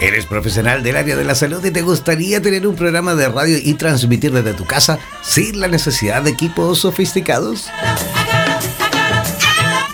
[0.01, 3.59] ¿Eres profesional del área de la salud y te gustaría tener un programa de radio
[3.63, 7.67] y transmitir desde tu casa sin la necesidad de equipos sofisticados?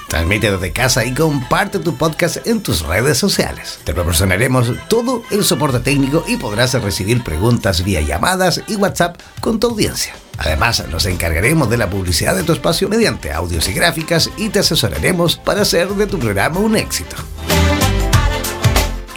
[0.06, 3.80] Transmite desde casa y comparte tu podcast en tus redes sociales.
[3.82, 9.58] Te proporcionaremos todo el soporte técnico y podrás recibir preguntas vía llamadas y WhatsApp con
[9.58, 10.14] tu audiencia.
[10.38, 14.60] Además, nos encargaremos de la publicidad de tu espacio mediante audios y gráficas y te
[14.60, 17.16] asesoraremos para hacer de tu programa un éxito.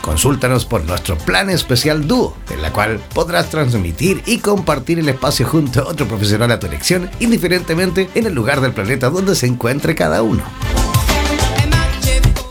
[0.10, 5.48] Consúltanos por nuestro plan especial Dúo, en la cual podrás transmitir y compartir el espacio
[5.48, 9.46] junto a otro profesional a tu elección, indiferentemente en el lugar del planeta donde se
[9.46, 10.42] encuentre cada uno.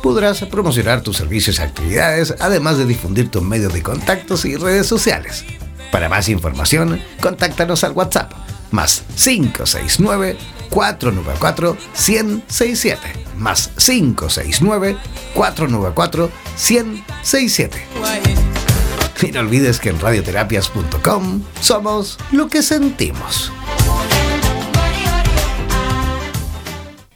[0.04, 4.86] Podrás promocionar tus servicios y actividades, además de difundir tus medios de contactos y redes
[4.86, 5.44] sociales.
[5.90, 8.34] Para más información, contáctanos al WhatsApp
[8.70, 10.36] más 569
[10.70, 14.96] 494 1067 más 569
[15.34, 16.30] 494
[16.68, 17.86] 1067.
[19.20, 23.52] Y no olvides que en radioterapias.com somos lo que sentimos.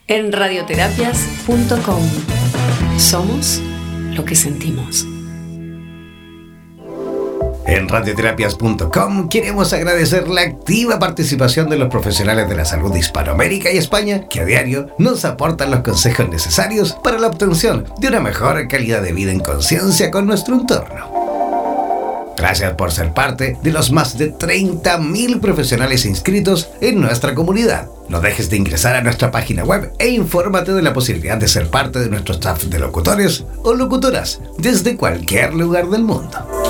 [0.07, 2.09] En radioterapias.com
[2.97, 3.61] somos
[4.13, 5.07] lo que sentimos.
[7.65, 13.71] En radioterapias.com queremos agradecer la activa participación de los profesionales de la salud de Hispanoamérica
[13.71, 18.19] y España que a diario nos aportan los consejos necesarios para la obtención de una
[18.19, 21.23] mejor calidad de vida en conciencia con nuestro entorno.
[22.35, 27.87] Gracias por ser parte de los más de 30.000 profesionales inscritos en nuestra comunidad.
[28.09, 31.69] No dejes de ingresar a nuestra página web e infórmate de la posibilidad de ser
[31.69, 36.62] parte de nuestro staff de locutores o locutoras desde cualquier lugar del mundo.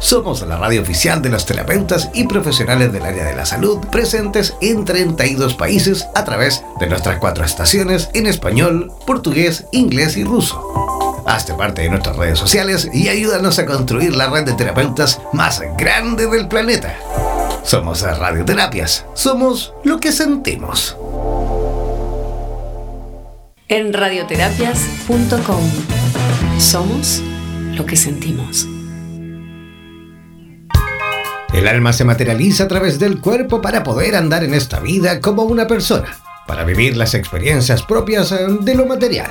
[0.00, 4.54] Somos la radio oficial de los terapeutas y profesionales del área de la salud presentes
[4.62, 11.22] en 32 países a través de nuestras cuatro estaciones en español, portugués, inglés y ruso.
[11.26, 15.62] Hazte parte de nuestras redes sociales y ayúdanos a construir la red de terapeutas más
[15.76, 16.96] grande del planeta.
[17.62, 19.04] Somos Radioterapias.
[19.12, 20.96] Somos lo que sentimos.
[23.68, 25.60] En radioterapias.com
[26.58, 27.22] somos
[27.76, 28.66] lo que sentimos.
[31.52, 35.42] El alma se materializa a través del cuerpo para poder andar en esta vida como
[35.42, 36.16] una persona,
[36.46, 39.30] para vivir las experiencias propias eh, de lo material.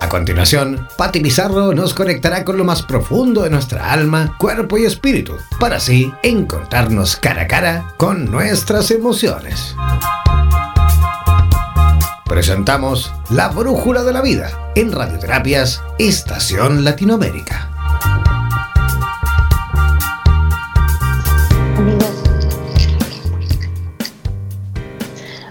[0.00, 4.84] A continuación, Patti Pizarro nos conectará con lo más profundo de nuestra alma, cuerpo y
[4.84, 9.74] espíritu, para así encontrarnos cara a cara con nuestras emociones.
[12.26, 18.27] Presentamos La Brújula de la Vida en Radioterapias Estación Latinoamérica.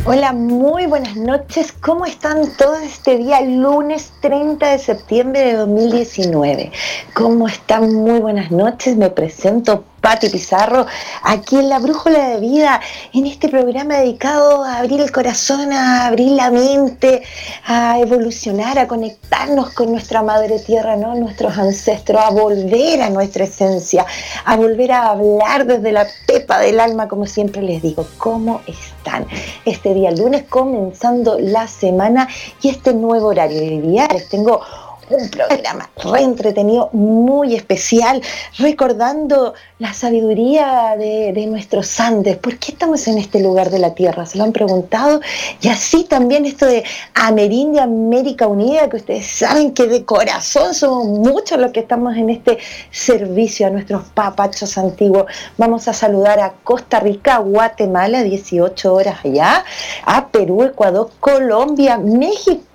[0.10, 1.74] Hola, muy buenas noches.
[1.74, 6.72] ¿Cómo están todos este día, lunes 30 de septiembre de 2019?
[7.14, 7.94] ¿Cómo están?
[7.94, 8.96] Muy buenas noches.
[8.96, 10.86] Me presento Pati Pizarro,
[11.24, 12.80] aquí en La Brújula de Vida,
[13.14, 17.24] en este programa dedicado a abrir el corazón, a abrir la mente,
[17.66, 21.16] a evolucionar, a conectarnos con nuestra madre tierra, ¿no?
[21.16, 24.06] nuestros ancestros, a volver a nuestra esencia,
[24.46, 28.08] a volver a hablar desde la pepa del alma, como siempre les digo.
[28.18, 29.26] ¿Cómo están?
[29.66, 32.28] Este día lunes comenzando la semana
[32.62, 34.08] y este nuevo horario de día.
[34.14, 34.62] Les tengo
[35.10, 38.22] un programa re entretenido, muy especial,
[38.58, 42.38] recordando la sabiduría de, nuestros Andes.
[42.38, 44.26] ¿Por qué estamos en este lugar de la Tierra?
[44.26, 45.22] ¿Se lo han preguntado?
[45.62, 51.06] Y así también esto de Amerindia, América Unida, que ustedes saben que de corazón somos
[51.06, 52.58] muchos los que estamos en este
[52.92, 55.26] servicio a nuestros papachos antiguos.
[55.58, 59.64] Vamos a saludar a Costa Rica, Guatemala, 18 horas allá,
[60.06, 62.68] a Perú, Ecuador, Colombia, México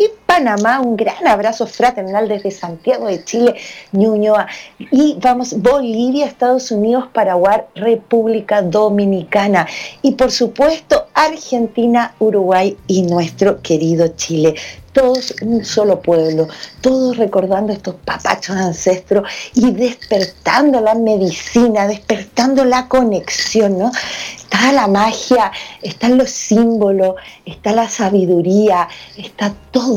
[0.00, 0.80] y Panamá.
[0.80, 3.54] Un gran abrazo fraternal desde Santiago de Chile,
[3.92, 4.46] Ñuñoa.
[4.78, 9.66] Y vamos, Bolivia, Estados Unidos, Paraguay, República Dominicana.
[10.00, 14.54] Y por supuesto, Argentina, Uruguay y nuestro querido Chile
[14.92, 16.48] todos un solo pueblo,
[16.80, 23.92] todos recordando estos papachos ancestros y despertando la medicina, despertando la conexión, ¿no?
[24.36, 27.14] Está la magia, están los símbolos,
[27.46, 29.89] está la sabiduría, está todo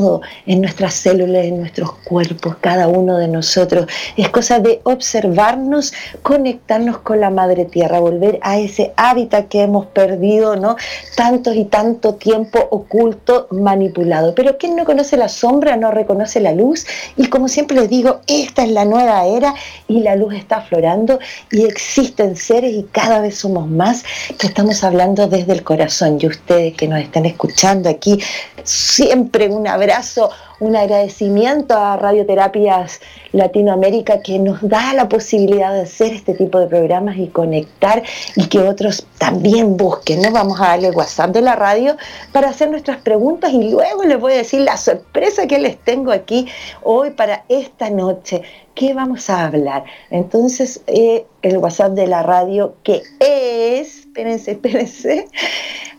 [0.46, 3.86] en nuestras células, en nuestros cuerpos, cada uno de nosotros.
[4.16, 5.92] Es cosa de observarnos,
[6.22, 10.76] conectarnos con la madre tierra, volver a ese hábitat que hemos perdido, ¿no?
[11.16, 14.34] Tanto y tanto tiempo oculto, manipulado.
[14.34, 16.86] Pero quien no conoce la sombra no reconoce la luz.
[17.16, 19.54] Y como siempre les digo, esta es la nueva era
[19.88, 21.18] y la luz está aflorando
[21.50, 24.04] y existen seres y cada vez somos más
[24.38, 26.18] que estamos hablando desde el corazón.
[26.20, 28.18] Y ustedes que nos están escuchando aquí,
[28.64, 30.30] siempre un abrazo,
[30.60, 33.00] un agradecimiento a Radioterapias
[33.32, 38.02] Latinoamérica que nos da la posibilidad de hacer este tipo de programas y conectar
[38.36, 40.22] y que otros también busquen.
[40.22, 40.30] ¿no?
[40.30, 41.96] Vamos a darle WhatsApp de la radio
[42.32, 46.12] para hacer nuestras preguntas y luego les voy a decir la sorpresa que les tengo
[46.12, 46.46] aquí
[46.82, 48.42] hoy para esta noche.
[48.74, 49.84] ¿Qué vamos a hablar?
[50.10, 55.28] Entonces, eh, el WhatsApp de la radio que es, espérense, espérense,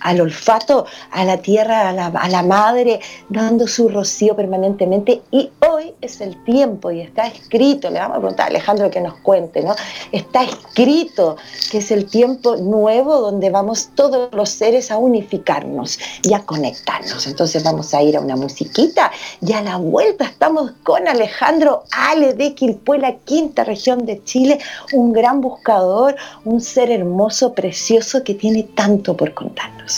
[0.00, 5.22] Al olfato, a la tierra, a la, madre, dando su rocío permanentemente.
[5.30, 9.00] Y hoy es el tiempo y está escrito, le vamos a preguntar a Alejandro que
[9.00, 9.74] nos cuente, ¿no?
[10.12, 11.36] Está escrito
[11.70, 17.26] que es el tiempo nuevo donde vamos todos los seres a unificarnos y a conectarnos.
[17.26, 19.10] Entonces vamos a ir a una musiquita
[19.40, 24.58] y a la vuelta estamos con Alejandro Ale de Quilpuela, quinta región de Chile,
[24.92, 29.89] un gran buscador, un ser hermoso, precioso que tiene tanto por contarnos.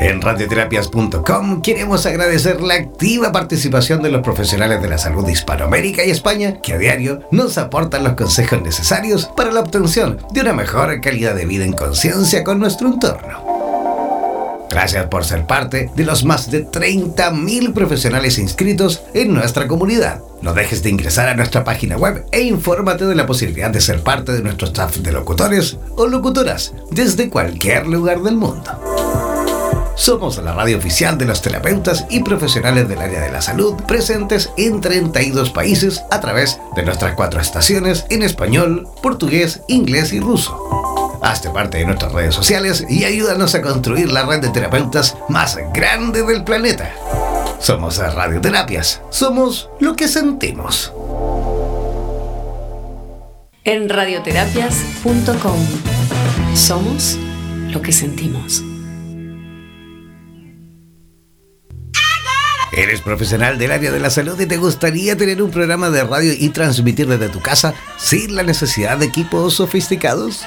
[0.00, 6.04] En radioterapias.com queremos agradecer la activa participación de los profesionales de la salud de Hispanoamérica
[6.04, 10.52] y España que a diario nos aportan los consejos necesarios para la obtención de una
[10.52, 13.53] mejor calidad de vida en conciencia con nuestro entorno.
[14.74, 20.20] Gracias por ser parte de los más de 30.000 profesionales inscritos en nuestra comunidad.
[20.42, 24.02] No dejes de ingresar a nuestra página web e infórmate de la posibilidad de ser
[24.02, 28.93] parte de nuestro staff de locutores o locutoras desde cualquier lugar del mundo.
[29.96, 34.50] Somos la radio oficial de los terapeutas y profesionales del área de la salud presentes
[34.56, 41.20] en 32 países a través de nuestras cuatro estaciones en español, portugués, inglés y ruso.
[41.22, 45.56] Hazte parte de nuestras redes sociales y ayúdanos a construir la red de terapeutas más
[45.72, 46.92] grande del planeta.
[47.60, 49.00] Somos Radioterapias.
[49.10, 50.92] Somos lo que sentimos.
[53.62, 55.58] En radioterapias.com.
[56.54, 57.16] Somos
[57.70, 58.62] lo que sentimos.
[62.76, 66.32] ¿Eres profesional del área de la salud y te gustaría tener un programa de radio
[66.36, 70.44] y transmitir desde tu casa sin la necesidad de equipos sofisticados?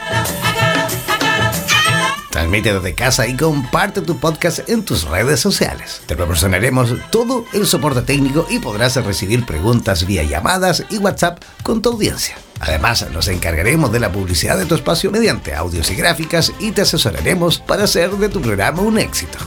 [2.29, 6.01] Transmite desde casa y comparte tu podcast en tus redes sociales.
[6.05, 11.81] Te proporcionaremos todo el soporte técnico y podrás recibir preguntas vía llamadas y WhatsApp con
[11.81, 12.35] tu audiencia.
[12.59, 16.81] Además, nos encargaremos de la publicidad de tu espacio mediante audios y gráficas y te
[16.81, 19.37] asesoraremos para hacer de tu programa un éxito.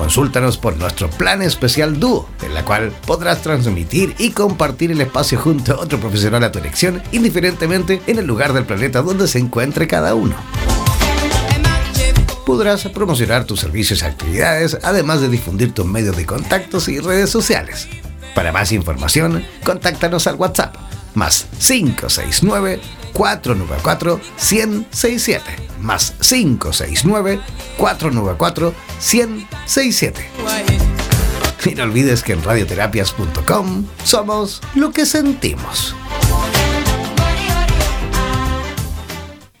[0.00, 5.38] Consúltanos por nuestro plan especial Dúo, en la cual podrás transmitir y compartir el espacio
[5.38, 9.38] junto a otro profesional a tu elección, indiferentemente en el lugar del planeta donde se
[9.38, 10.34] encuentre cada uno
[12.46, 17.30] podrás promocionar tus servicios y actividades, además de difundir tus medios de contactos y redes
[17.30, 17.86] sociales.
[18.34, 20.74] Para más información, contáctanos al WhatsApp
[21.14, 22.80] más 569
[23.12, 27.40] 494 1067 más 569
[27.76, 28.74] 494
[29.12, 30.30] 1067.
[31.64, 35.94] Y no olvides que en radioterapias.com somos lo que sentimos.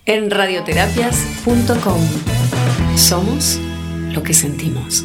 [0.06, 2.00] En radioterapias.com
[2.96, 3.58] somos
[4.12, 5.04] lo que sentimos.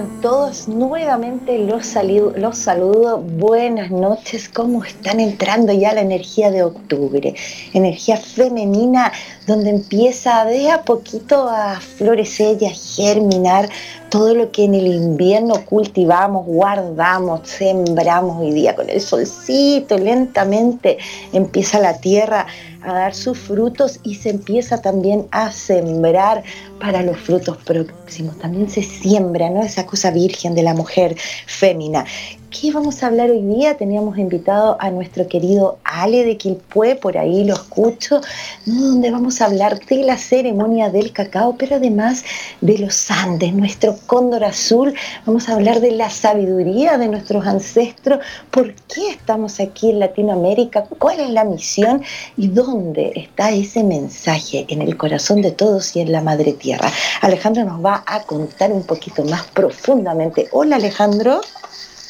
[0.00, 0.68] Todos?
[0.68, 3.18] Nuevamente los, saludo, los saludo.
[3.18, 4.48] Buenas noches.
[4.48, 7.34] ¿Cómo están entrando ya la energía de octubre?
[7.74, 9.12] Energía femenina
[9.46, 13.68] donde empieza de a poquito a florecer y a germinar
[14.12, 20.98] todo lo que en el invierno cultivamos, guardamos, sembramos hoy día con el solcito, lentamente
[21.32, 22.46] empieza la tierra
[22.82, 26.42] a dar sus frutos y se empieza también a sembrar
[26.78, 28.38] para los frutos próximos.
[28.38, 29.62] También se siembra, ¿no?
[29.62, 31.16] Esa cosa virgen de la mujer
[31.46, 32.04] fémina
[32.52, 33.78] qué vamos a hablar hoy día?
[33.78, 38.20] Teníamos invitado a nuestro querido Ale de Quilpué, por ahí lo escucho,
[38.66, 42.24] donde vamos a hablar de la ceremonia del cacao, pero además
[42.60, 44.92] de los Andes, nuestro cóndor azul.
[45.24, 50.84] Vamos a hablar de la sabiduría de nuestros ancestros, por qué estamos aquí en Latinoamérica,
[50.98, 52.02] cuál es la misión
[52.36, 56.92] y dónde está ese mensaje en el corazón de todos y en la madre tierra.
[57.22, 60.48] Alejandro nos va a contar un poquito más profundamente.
[60.52, 61.40] Hola Alejandro.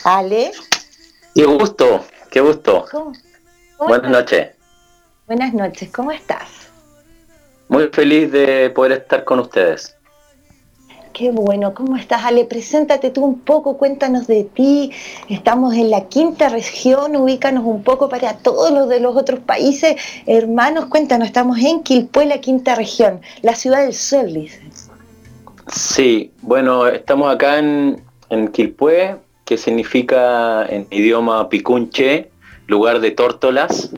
[0.05, 0.53] Ale.
[1.35, 2.87] Qué gusto, qué gusto.
[3.79, 4.51] Buenas noches.
[5.27, 6.49] Buenas noches, ¿cómo estás?
[7.69, 9.97] Muy feliz de poder estar con ustedes.
[11.13, 12.47] Qué bueno, ¿cómo estás, Ale?
[12.47, 14.93] Preséntate tú un poco, cuéntanos de ti.
[15.29, 19.97] Estamos en la quinta región, ubícanos un poco para todos los de los otros países.
[20.27, 24.91] Hermanos, cuéntanos, estamos en Quilpué, la quinta región, la ciudad del sol, dices.
[25.69, 29.19] Sí, bueno, estamos acá en, en Quilpué,
[29.53, 32.31] que significa en idioma picunche,
[32.69, 33.91] lugar de tórtolas.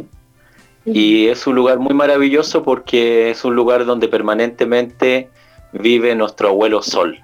[0.84, 5.30] Y es un lugar muy maravilloso porque es un lugar donde permanentemente
[5.72, 7.20] vive nuestro abuelo Sol,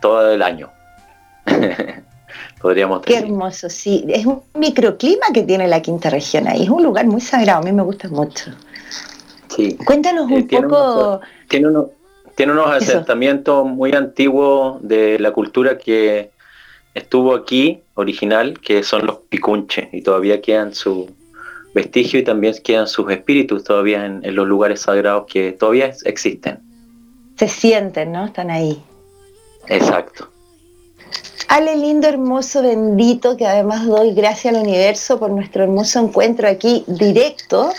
[0.00, 0.70] todo el año.
[2.62, 3.20] Podríamos decir.
[3.20, 4.06] Qué hermoso, sí.
[4.08, 6.62] Es un microclima que tiene la quinta región ahí.
[6.62, 8.52] Es un lugar muy sagrado, a mí me gusta mucho.
[9.54, 9.76] Sí.
[9.84, 11.20] Cuéntanos un eh, poco.
[11.48, 11.68] tiene,
[12.34, 16.34] tiene unos asentamientos muy antiguos de la cultura que
[16.96, 21.06] estuvo aquí, original, que son los picunches, y todavía quedan sus
[21.74, 26.58] vestigios y también quedan sus espíritus todavía en, los lugares sagrados que todavía existen.
[27.36, 28.24] Se sienten, ¿no?
[28.24, 28.82] Están ahí.
[29.68, 30.30] Exacto.
[31.48, 36.82] Ale lindo, hermoso, bendito, que además doy gracias al universo por nuestro hermoso encuentro aquí
[36.86, 37.72] directo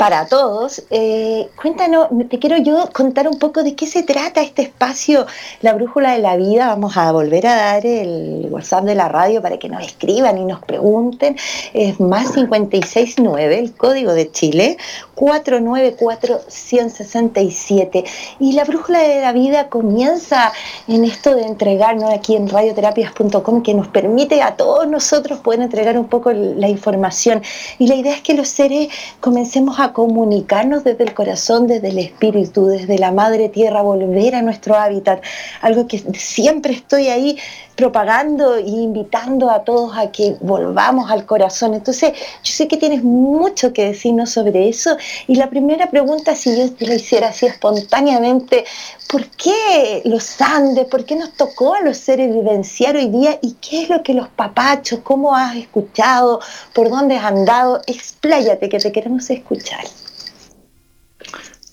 [0.00, 0.82] para todos.
[0.88, 5.26] Eh, cuéntanos, te quiero yo contar un poco de qué se trata este espacio,
[5.60, 6.68] la brújula de la vida.
[6.68, 10.46] Vamos a volver a dar el WhatsApp de la radio para que nos escriban y
[10.46, 11.36] nos pregunten.
[11.74, 14.78] Es más 569, el código de Chile,
[15.16, 18.04] 494-167.
[18.38, 20.50] Y la brújula de la vida comienza
[20.88, 25.98] en esto de entregarnos aquí en radioterapias.com, que nos permite a todos nosotros poder entregar
[25.98, 27.42] un poco la información.
[27.78, 28.88] Y la idea es que los seres
[29.20, 34.42] comencemos a comunicarnos desde el corazón, desde el espíritu, desde la madre tierra, volver a
[34.42, 35.22] nuestro hábitat,
[35.60, 37.38] algo que siempre estoy ahí
[37.80, 41.72] propagando e invitando a todos a que volvamos al corazón.
[41.72, 42.12] Entonces,
[42.44, 46.70] yo sé que tienes mucho que decirnos sobre eso y la primera pregunta, si yo
[46.74, 48.66] te lo hiciera así espontáneamente,
[49.08, 50.88] ¿por qué los Andes?
[50.88, 53.38] ¿Por qué nos tocó a los seres vivenciar hoy día?
[53.40, 55.00] ¿Y qué es lo que los papachos?
[55.02, 56.40] ¿Cómo has escuchado?
[56.74, 57.80] ¿Por dónde has andado?
[57.86, 59.84] Expláyate, que te queremos escuchar.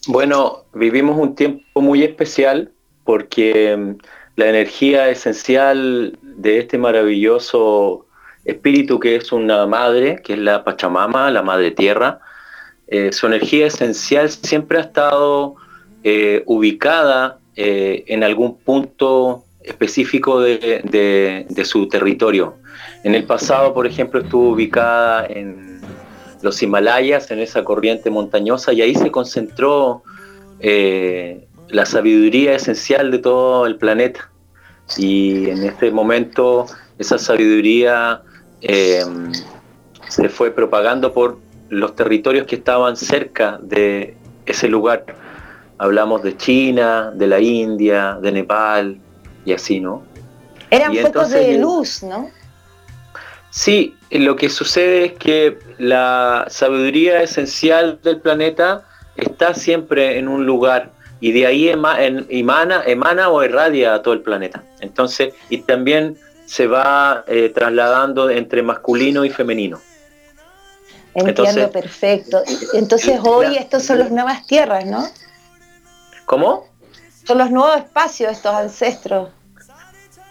[0.08, 2.72] Bueno, vivimos un tiempo muy especial
[3.04, 3.98] porque
[4.38, 8.06] la energía esencial de este maravilloso
[8.46, 12.20] espíritu que es una madre, que es la Pachamama, la Madre Tierra,
[12.88, 15.56] eh, su energía esencial siempre ha estado
[16.04, 22.58] eh, ubicada eh, en algún punto específico de, su territorio.
[23.04, 25.82] En el pasado, por ejemplo, estuvo ubicada en
[26.44, 30.04] los Himalayas, en esa corriente montañosa, y ahí se concentró
[31.70, 34.30] la sabiduría esencial de todo el planeta.
[34.98, 36.66] Y en este momento
[36.98, 38.22] esa sabiduría
[38.62, 39.32] em,
[40.08, 41.38] se fue propagando por
[41.70, 45.06] los territorios que estaban cerca de ese lugar.
[45.78, 48.98] Hablamos de China, de la India, de Nepal
[49.46, 50.04] y así, ¿no?
[50.70, 52.30] Eran focos de luz, ¿no?
[53.50, 60.46] Sí, lo que sucede es que la sabiduría esencial del planeta está siempre en un
[60.46, 64.64] lugar y de ahí emana, emana o irradia a todo el planeta.
[64.80, 69.82] Entonces, y también se va eh, trasladando entre masculino y femenino.
[71.14, 72.44] Entiendo, perfecto.
[72.74, 75.04] Entonces hoy estos son las nuevas tierras, ¿no?
[76.26, 76.68] ¿Cómo?
[77.26, 79.30] Son los nuevos espacios, estos ancestros.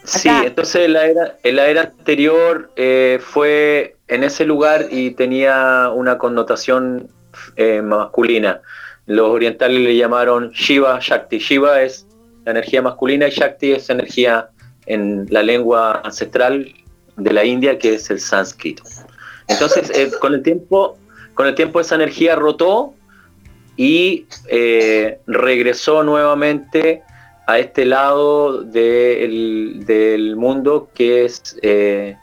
[0.05, 6.17] Sí, entonces la era, la era anterior eh, fue en ese lugar y tenía una
[6.17, 7.11] connotación
[7.57, 8.63] eh, masculina.
[9.07, 11.39] Los orientales le llamaron Shiva Shakti.
[11.39, 12.07] Shiva es
[12.45, 14.51] la energía masculina y Shakti es energía
[14.87, 16.73] en la lengua ancestral
[17.17, 18.83] de la India, que es el sánscrito.
[19.49, 20.99] Entonces, eh, con el tiempo,
[21.35, 22.95] con el tiempo esa energía rotó
[23.77, 27.03] y eh, regresó nuevamente
[27.47, 32.17] a este lado del mundo que es eh,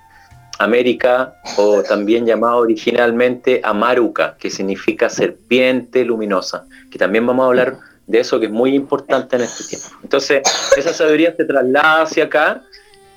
[0.60, 7.77] América, o también llamado originalmente Amaruca, que significa serpiente luminosa, que también vamos a hablar
[8.05, 9.88] de eso que es muy importante en este tiempo.
[10.03, 10.43] Entonces,
[10.77, 12.62] esa sabiduría se traslada hacia acá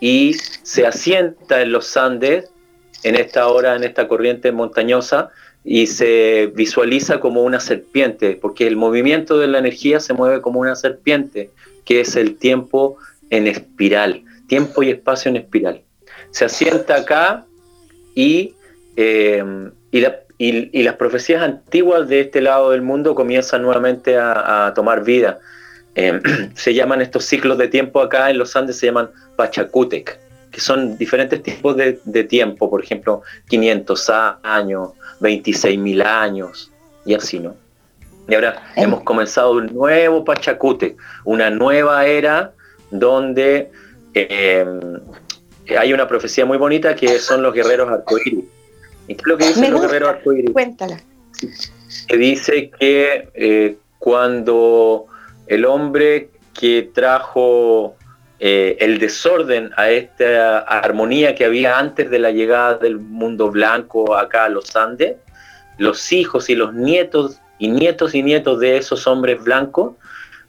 [0.01, 2.49] y se asienta en los Andes
[3.03, 5.29] en esta hora, en esta corriente montañosa,
[5.63, 10.61] y se visualiza como una serpiente, porque el movimiento de la energía se mueve como
[10.61, 11.51] una serpiente,
[11.85, 12.97] que es el tiempo
[13.29, 15.83] en espiral, tiempo y espacio en espiral.
[16.31, 17.45] Se asienta acá
[18.15, 18.55] y,
[18.97, 19.45] eh,
[19.91, 20.01] y,
[20.39, 25.39] las profecías antiguas de este lado del mundo comienzan nuevamente a, tomar vida.
[25.95, 26.21] Eh,
[26.55, 30.19] se llaman estos ciclos de tiempo acá en los Andes, se llaman Pachacútec
[30.57, 34.11] que son diferentes tipos de, tiempo, por ejemplo, 500
[34.43, 36.73] años, 26.000 años
[37.05, 37.55] y así, ¿no?
[38.27, 42.55] Y ahora hemos comenzado un nuevo Pachacute, una nueva era
[42.91, 43.71] donde
[44.15, 44.81] em,
[45.79, 48.47] hay una profecía muy bonita que son los guerreros arcoíris.
[49.09, 50.51] ¿Y qué es lo que dicen los guerreros arcoíris?
[50.51, 51.01] Cuéntala.
[52.09, 55.07] Que dice que eh, cuando
[55.47, 57.97] el hombre que trajo
[58.39, 64.15] eh, el desorden a esta armonía que había antes de la llegada del mundo blanco
[64.15, 65.17] acá a los Andes,
[65.79, 69.95] los hijos y los nietos y nietos y nietos de esos hombres blancos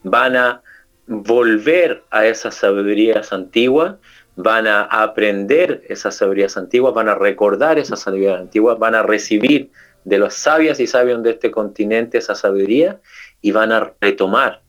[0.03, 0.61] van a
[1.07, 3.95] volver a esas sabidurías antiguas,
[4.37, 9.71] van a aprender esas sabidurías antiguas, van a recordar esas sabidurías antiguas, van a recibir
[10.05, 13.01] de los sabias y sabios de este continente esa sabiduría
[13.41, 14.61] y van a retomar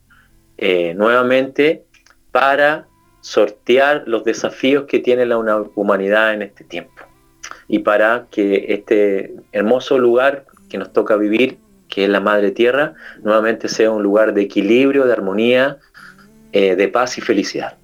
[0.57, 1.85] eh, nuevamente
[2.33, 2.89] para
[3.21, 7.05] sortear los desafíos que tiene la humanidad en este tiempo.
[7.69, 12.95] Y para que este hermoso lugar que nos toca vivir, que es la Madre Tierra,
[13.23, 15.77] nuevamente sea un lugar de equilibrio, de armonía,
[16.53, 17.78] eh, de paz y felicidad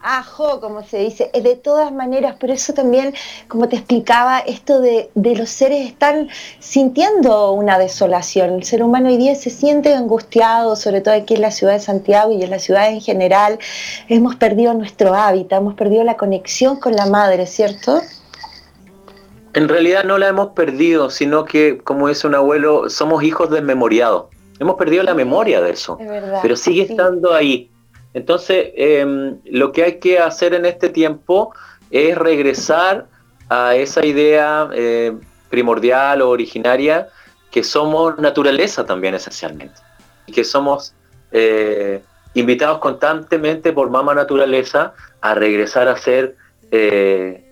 [0.00, 3.14] ajo, como se dice, de todas maneras, por eso también,
[3.48, 6.28] como te explicaba, esto de, los seres están
[6.60, 8.54] sintiendo una desolación.
[8.54, 11.80] El ser humano hoy día se siente angustiado, sobre todo aquí en la ciudad de
[11.80, 13.58] Santiago y en la ciudad en general.
[14.08, 18.00] Hemos perdido nuestro hábitat, hemos perdido la conexión con la madre, ¿cierto?
[19.54, 24.26] En realidad no la hemos perdido, sino que, como dice un abuelo, somos hijos desmemoriados.
[24.60, 25.98] Hemos perdido la memoria de eso,
[26.42, 27.70] pero sigue estando ahí
[28.14, 31.52] entonces, em, lo que hay que hacer en este tiempo
[31.90, 33.06] es regresar
[33.48, 35.16] a esa idea eh,
[35.50, 37.08] primordial o originaria
[37.50, 39.80] que somos naturaleza también esencialmente.
[40.26, 40.94] Y que somos
[41.32, 42.02] eh,
[42.34, 46.36] invitados constantemente por Mama Naturaleza a regresar a ser
[46.70, 47.44] eh,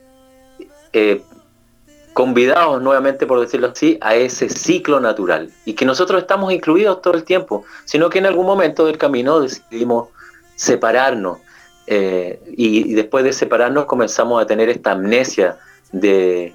[2.12, 5.50] convidados nuevamente, por decirlo así, a ese ciclo natural.
[5.66, 9.40] Y que nosotros estamos incluidos todo el tiempo, sino que en algún momento del camino
[9.40, 10.08] decidimos
[10.56, 11.38] separarnos.
[11.86, 15.56] Eh, y, después de separarnos comenzamos a tener esta amnesia
[15.92, 16.52] de,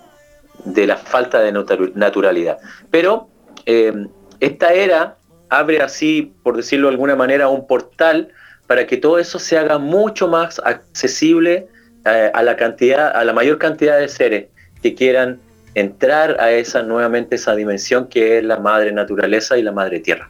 [0.66, 2.58] la falta de naturalidad.
[2.90, 3.30] Pero
[3.66, 4.08] eh,
[4.42, 5.16] esta era
[5.48, 8.30] abre así, por decirlo de alguna manera, un portal
[8.68, 11.68] para que todo eso se haga mucho más accesible
[12.06, 14.48] eh, a la cantidad, a la mayor cantidad de seres
[14.82, 15.40] que quieran
[15.76, 20.30] entrar a esa nuevamente esa dimensión que es la madre naturaleza y la madre tierra.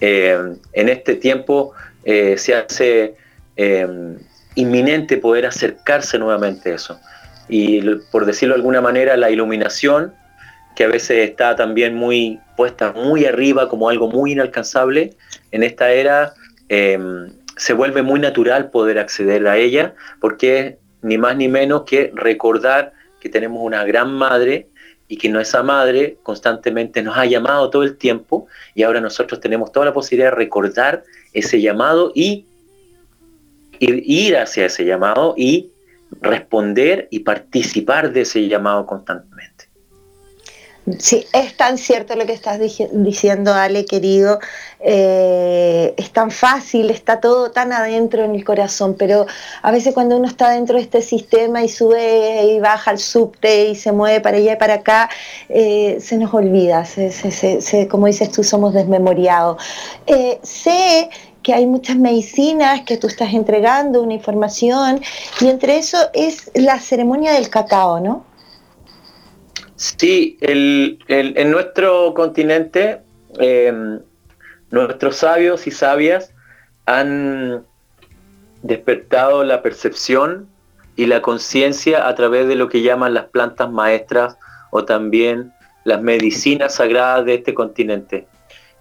[0.00, 1.72] en este tiempo
[2.08, 3.16] eh, se hace
[3.56, 4.16] em,
[4.54, 7.00] inminente poder acercarse nuevamente a eso.
[7.48, 10.14] Y por decirlo de alguna manera, la iluminación,
[10.76, 15.14] que a veces está también muy puesta muy arriba como algo muy inalcanzable,
[15.50, 16.32] en esta era
[16.68, 22.12] em, se vuelve muy natural poder acceder a ella porque ni más ni menos que
[22.14, 24.68] recordar que tenemos una gran madre
[25.08, 29.72] y que esa madre constantemente nos ha llamado todo el tiempo y ahora nosotros tenemos
[29.72, 32.46] toda la posibilidad de recordar ese llamado y
[33.78, 35.70] ir hacia ese llamado y
[36.20, 39.55] responder y participar de ese llamado constantemente.
[41.00, 44.38] Sí, es tan cierto lo que estás diciendo, Ale, querido.
[44.78, 49.26] Eh, es tan fácil, está todo tan adentro en el corazón, pero
[49.62, 53.70] a veces cuando uno está dentro de este sistema y sube y baja al subte
[53.70, 55.10] y se mueve para allá y para acá,
[55.48, 59.60] eh, se nos olvida, se, como dices tú, somos desmemoriados.
[60.06, 61.10] Eh, sé
[61.42, 65.00] que hay muchas medicinas que tú estás entregando, una información,
[65.40, 68.35] y entre eso es la ceremonia del cacao, ¿no?
[69.76, 73.02] Sí, en nuestro continente,
[73.38, 74.00] em,
[74.70, 76.32] nuestros sabios y sabias
[76.86, 77.64] han
[78.62, 80.48] despertado la percepción
[80.96, 84.38] y la conciencia a través de lo que llaman las plantas maestras
[84.70, 85.52] o también
[85.84, 88.26] las medicinas sagradas de este continente.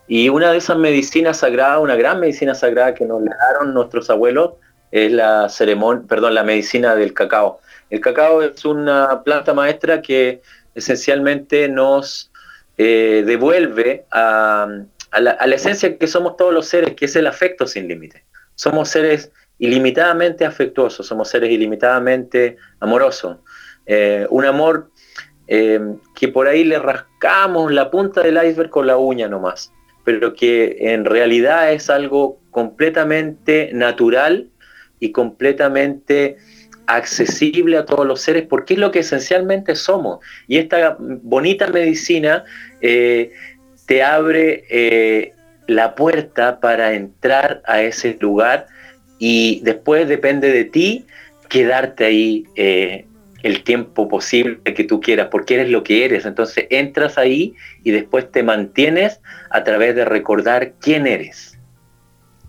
[0.07, 4.53] Y una de esas medicinas sagradas, una gran medicina sagrada que nos dejaron nuestros abuelos,
[4.91, 7.59] es la ceremonia, perdón, la medicina del cacao.
[7.89, 10.41] El cacao es una planta maestra que
[10.75, 12.31] esencialmente nos
[12.77, 14.67] eh, devuelve a,
[15.19, 18.23] la, esencia que somos todos los seres, que es el afecto sin límite.
[18.55, 23.37] Somos seres ilimitadamente afectuosos, somos seres ilimitadamente amorosos.
[23.85, 24.91] Eh, un amor
[25.47, 25.79] eh,
[26.15, 29.71] que por ahí le rascamos la punta del iceberg con la uña nomás,
[30.03, 34.49] pero que en realidad es algo completamente natural
[34.99, 36.37] y completamente
[36.87, 40.19] accesible a todos los seres porque es lo que esencialmente somos.
[40.47, 42.43] Y esta bonita medicina
[42.81, 43.31] eh,
[43.85, 45.33] te abre eh,
[45.67, 48.67] la puerta para entrar a ese lugar
[49.19, 51.05] y después depende de ti
[51.49, 53.05] quedarte ahí eh,
[53.43, 56.25] el tiempo posible que tú quieras, porque eres lo que eres.
[56.25, 59.21] Entonces entras ahí y después te mantienes
[59.51, 61.54] a través de recordar quién eres.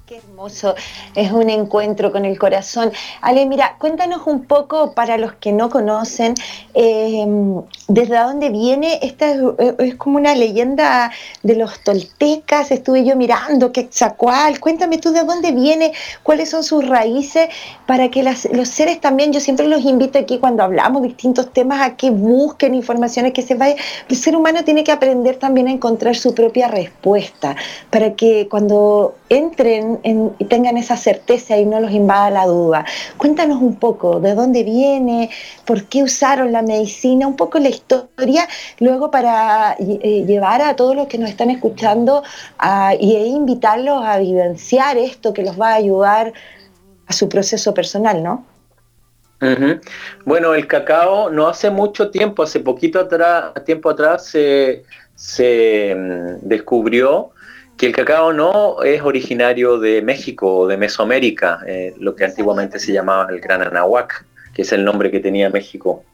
[0.07, 0.77] Qué hermoso,
[1.17, 2.93] es un encuentro con el corazón.
[3.23, 6.35] Ale, mira, cuéntanos un poco para los que no conocen,
[6.75, 9.35] em, desde dónde viene, esta
[9.81, 11.11] es, como una leyenda
[11.43, 15.91] de los toltecas, estuve yo mirando, Quetzalcoatl, cuéntame tú de dónde viene,
[16.23, 17.49] cuáles son sus raíces,
[17.89, 21.97] para que los seres también, yo siempre los invito aquí cuando hablamos distintos temas a
[21.97, 23.75] que busquen informaciones, que se vaya,
[24.09, 27.57] el ser humano tiene que aprender también a encontrar su propia respuesta,
[27.91, 32.85] para que cuando entren y tengan esa certeza y no los invada la duda.
[33.17, 35.31] Cuéntanos un poco de dónde viene,
[35.65, 40.97] por qué usaron la medicina, un poco la historia, luego para eh, llevar a todos
[40.97, 42.23] los que nos están escuchando
[42.99, 46.33] y e invitarlos a vivenciar esto que los va a ayudar
[47.07, 48.45] a su proceso personal, ¿no?
[50.25, 56.49] Bueno, el cacao no hace mucho tiempo, hace poquito atrás, tiempo atrás se, se mm,
[56.49, 57.31] descubrió
[57.77, 62.79] que el cacao no es originario de México o de Mesoamérica, eh, lo que antiguamente
[62.79, 66.05] se llamaba el Gran Anahuac, que es el nombre que tenía México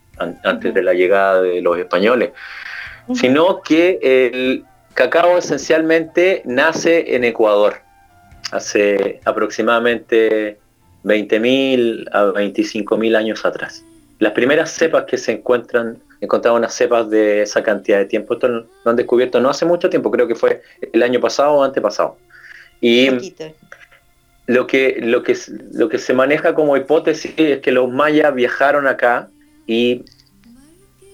[0.44, 2.30] antes de la llegada de los españoles,
[3.14, 7.76] sino que el cacao esencialmente nace en Ecuador,
[8.50, 10.58] hace aproximadamente
[11.04, 13.84] 20.000 a 25.000 años atrás.
[14.22, 18.34] Las primeras cepas que se encuentran encontrado unas cepas de esa cantidad de tiempo.
[18.34, 21.64] Esto lo han descubierto no hace mucho tiempo, creo que fue el año pasado o
[21.64, 22.16] antepasado.
[22.80, 23.10] Y
[24.46, 25.36] lo que, lo, que,
[25.72, 29.28] lo que se maneja como hipótesis es que los mayas viajaron acá
[29.66, 30.04] y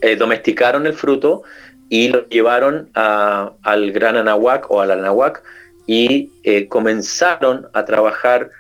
[0.03, 1.45] eh, domesticaron el fruto
[1.89, 5.43] y lo llevaron al gran Anahuac o al Anahuac
[5.87, 8.51] y eh, comenzaron a trabajar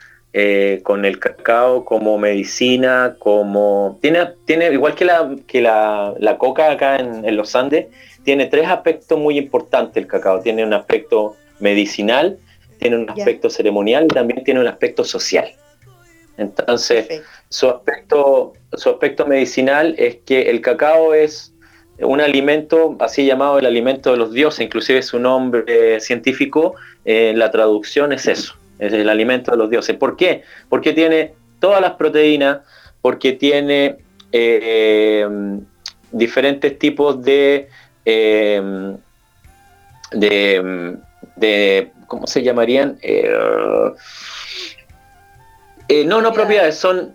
[0.41, 3.99] eh, con el cacao como medicina, como...
[4.01, 7.87] Tiene, tiene igual que la, que la, coca acá en, los Andes,
[8.23, 10.39] tiene tres aspectos muy importantes el cacao.
[10.39, 12.39] Tiene un aspecto medicinal,
[12.79, 15.51] tiene un aspecto ceremonial y también tiene un aspecto social.
[16.37, 21.53] Entonces, su aspecto, su aspecto medicinal es que el cacao es
[21.99, 27.37] un alimento, así llamado el alimento de los dioses, inclusive su nombre científico, en eh,
[27.37, 29.97] la traducción es eso, es el alimento de los dioses.
[29.97, 30.43] ¿Por qué?
[30.69, 32.61] Porque tiene todas las proteínas,
[33.03, 33.99] porque tiene
[34.33, 35.27] eh,
[36.13, 37.69] diferentes tipos de,
[38.05, 38.97] eh,
[40.13, 42.99] de, ¿cómo se llamarían?
[43.03, 43.31] Eh,
[46.05, 47.15] no, no propiedades, son,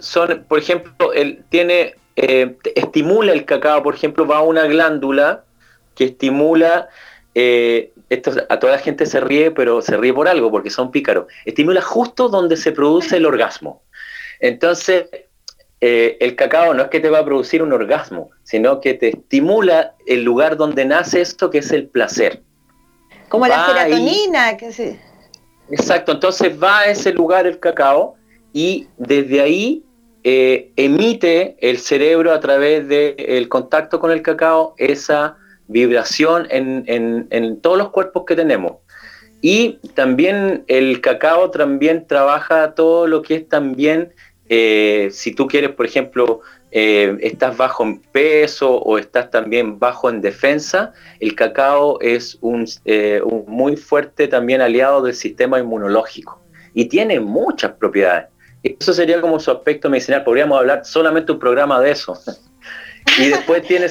[0.00, 5.44] son por ejemplo, el, tiene, estimula el cacao, por ejemplo, va a una glándula
[5.94, 6.88] que estimula
[8.08, 11.26] esto a toda la gente se ríe, pero se ríe por algo, porque son pícaros.
[11.44, 13.82] Estimula justo donde se produce el orgasmo.
[14.40, 15.06] Entonces,
[15.80, 19.10] eh, el cacao no es que te va a producir un orgasmo, sino que te
[19.10, 22.42] estimula el lugar donde nace esto, que es el placer.
[23.28, 24.98] Como la serotonina, que sí.
[25.70, 28.16] Exacto, entonces va a ese lugar el cacao
[28.54, 29.84] y desde ahí
[30.24, 35.36] eh, emite el cerebro a través del contacto con el cacao esa
[35.68, 38.78] vibración en, todos los cuerpos que tenemos.
[39.40, 44.12] Y también el cacao también trabaja todo lo que es también,
[44.48, 46.40] eh, si tú quieres, por ejemplo,
[46.72, 52.66] eh, estás bajo en peso o estás también bajo en defensa, el cacao es un,
[53.24, 56.42] un muy fuerte también aliado del sistema inmunológico
[56.74, 58.26] y tiene muchas propiedades.
[58.62, 60.24] Eso sería como su aspecto medicinal.
[60.24, 62.18] Podríamos hablar solamente un programa de eso.
[63.18, 63.88] y después tiene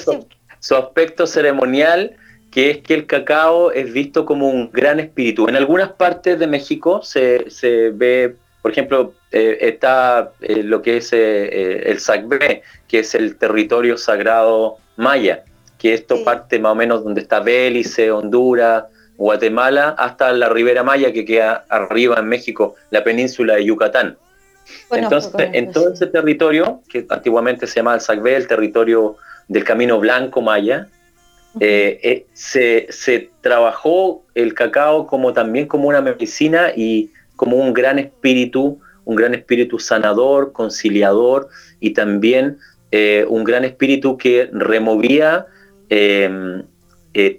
[0.76, 2.16] aspecto ceremonial,
[2.52, 5.48] que es que el cacao es visto como un gran espíritu.
[5.48, 7.46] En algunas partes de México se,
[7.94, 13.38] ve, por ejemplo, eh, está eh, lo que es eh, el Sacbé, que es el
[13.38, 15.44] territorio sagrado maya,
[15.78, 18.86] que esto parte más o menos donde está Bélice, Honduras,
[19.18, 24.18] Guatemala, hasta la Ribera Maya, que queda arriba en México, la península de Yucatán.
[24.92, 30.00] Entonces, en todo ese territorio, que antiguamente se llamaba el Sacbé, el territorio del Camino
[30.00, 30.88] Blanco Maya,
[31.60, 37.98] eh, eh, se, trabajó el cacao como también como una medicina y como un gran
[37.98, 42.58] espíritu, un gran espíritu sanador, conciliador y también
[42.92, 45.48] eh, un gran espíritu que removía
[45.90, 46.64] em,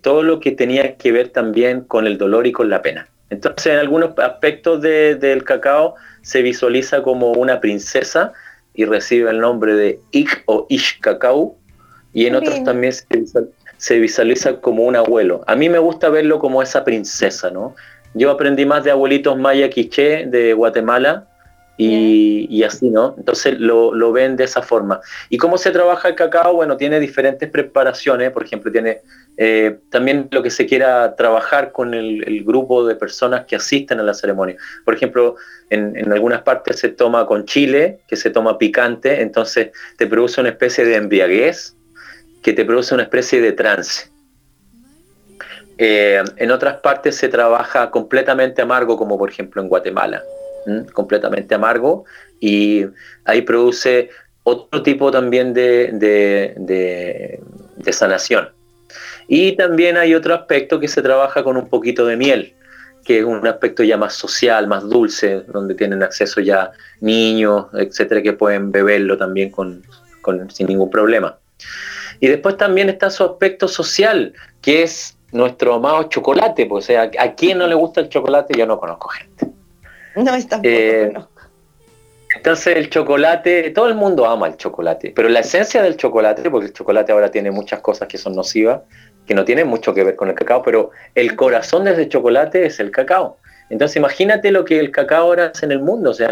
[0.03, 3.09] todo lo que tenía que ver también con el dolor y con la pena.
[3.31, 8.33] Entonces, en algunos aspectos del cacao se visualiza como una princesa
[8.75, 11.57] y recibe el nombre de Ik o Ish Cacao,
[12.13, 12.93] y en otros también
[13.77, 15.43] se visualiza, como un abuelo.
[15.47, 17.75] A mí me gusta verlo como esa princesa, ¿no?
[18.15, 21.29] Yo aprendí más de abuelitos maya quiché de Guatemala
[21.77, 23.15] y, así, ¿no?
[23.17, 25.01] Entonces lo, lo, ven de esa forma.
[25.29, 26.55] ¿Y cómo se trabaja el cacao?
[26.55, 29.03] Bueno, tiene diferentes preparaciones, por ejemplo, tiene
[29.41, 34.03] eh, también lo que se quiera trabajar con el, grupo de personas que asisten a
[34.03, 34.57] la ceremonia.
[34.85, 35.37] Por ejemplo,
[35.71, 40.51] en, algunas partes se toma con chile, que se toma picante, entonces te produce una
[40.51, 41.77] especie de embriaguez,
[42.43, 44.11] que te produce una especie de trance.
[45.77, 50.23] Eh, en otras partes se trabaja completamente amargo, como por ejemplo en Guatemala,
[50.93, 52.05] completamente amargo,
[52.41, 52.85] y
[53.25, 54.11] ahí produce
[54.43, 55.93] otro tipo también de,
[57.77, 58.51] de sanación.
[59.29, 62.55] Y también hay otro aspecto que se trabaja con un poquito de miel,
[63.05, 68.23] que es un aspecto ya más social, más dulce, donde tienen acceso ya niños, etcétera,
[68.23, 69.83] que pueden beberlo también con,
[70.51, 71.39] sin ningún problema.
[72.21, 76.67] Y después también está su aspecto social, que es nuestro amado chocolate.
[76.67, 78.57] Pues, o sea, ¿a quién no le gusta el chocolate?
[78.57, 79.49] Yo no conozco gente.
[80.17, 81.13] No, es tampoco eh,
[82.35, 86.67] Entonces el chocolate, todo el mundo ama el chocolate, pero la esencia del chocolate, porque
[86.67, 88.81] el chocolate ahora tiene muchas cosas que son nocivas,
[89.27, 92.67] que no tiene mucho que ver con el cacao, pero el corazón de ese chocolate
[92.67, 93.37] es el cacao.
[93.71, 96.31] Entonces imagínate lo que el cacao ahora hace en el mundo, o sea,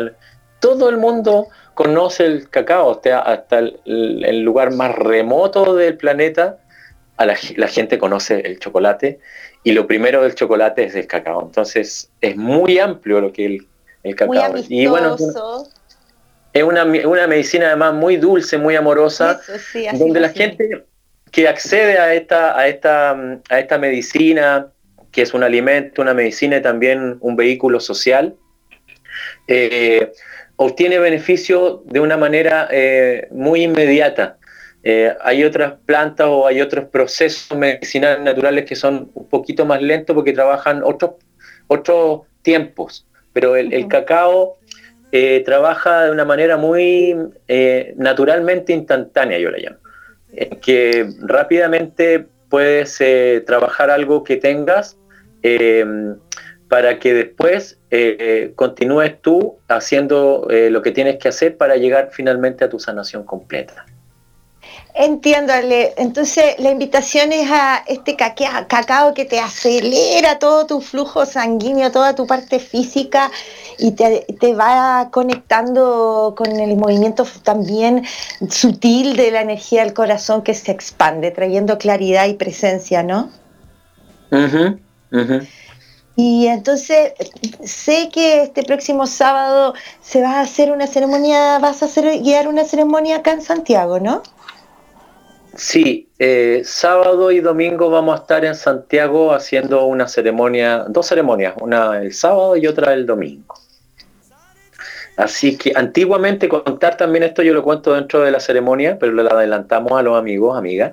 [0.59, 6.58] todo el mundo conoce el cacao, hasta el, lugar más remoto del planeta,
[7.18, 9.20] a la, gente conoce el chocolate
[9.62, 11.42] y lo primero del chocolate es el cacao.
[11.42, 13.66] Entonces es muy amplio lo que el,
[14.04, 14.52] el cacao.
[14.52, 15.16] Muy y bueno,
[16.54, 19.38] es una, una, medicina además muy dulce, muy amorosa,
[19.98, 20.86] donde la gente
[21.30, 23.10] que accede a esta, a esta,
[23.50, 24.68] a esta medicina,
[25.12, 28.34] que es un alimento, una medicina y también un vehículo social,
[29.46, 30.10] eh,
[30.57, 34.38] obtiene beneficio de una manera eh, muy inmediata.
[34.83, 39.83] Eh, hay otras plantas o hay otros procesos medicinales naturales que son un poquito más
[39.83, 41.12] lentos porque trabajan otros,
[41.66, 44.59] otros tiempos, pero el, cacao
[45.45, 47.16] trabaja de una manera muy
[47.97, 49.79] naturalmente instantánea, yo la llamo.
[50.61, 54.99] Que rápidamente puedes eh, trabajar algo que tengas
[56.68, 62.11] para que después eh, eh, continúes tú haciendo lo que tienes que hacer para llegar
[62.12, 63.87] finalmente a tu sanación completa.
[64.98, 65.52] Entiendo,
[65.98, 72.14] Entonces, la invitación es a este cacao que te acelera todo tu flujo sanguíneo, toda
[72.14, 73.31] tu parte física
[73.79, 78.05] y te, va conectando con el movimiento también
[78.48, 83.31] sutil de la energía del corazón que se expande, trayendo claridad y presencia, ¿no?
[86.16, 87.12] Y entonces
[87.62, 92.48] sé que este próximo sábado se va a hacer una ceremonia, vas a hacer guiar
[92.48, 94.22] una ceremonia acá en Santiago, ¿no?
[95.57, 101.55] Sí, eh, sábado y domingo vamos a estar en Santiago haciendo una ceremonia, dos ceremonias,
[101.61, 103.55] una el sábado y otra el domingo.
[105.16, 109.31] Así que antiguamente contar también esto yo lo cuento dentro de la ceremonia, pero lo
[109.31, 110.92] adelantamos a los amigos, amigas,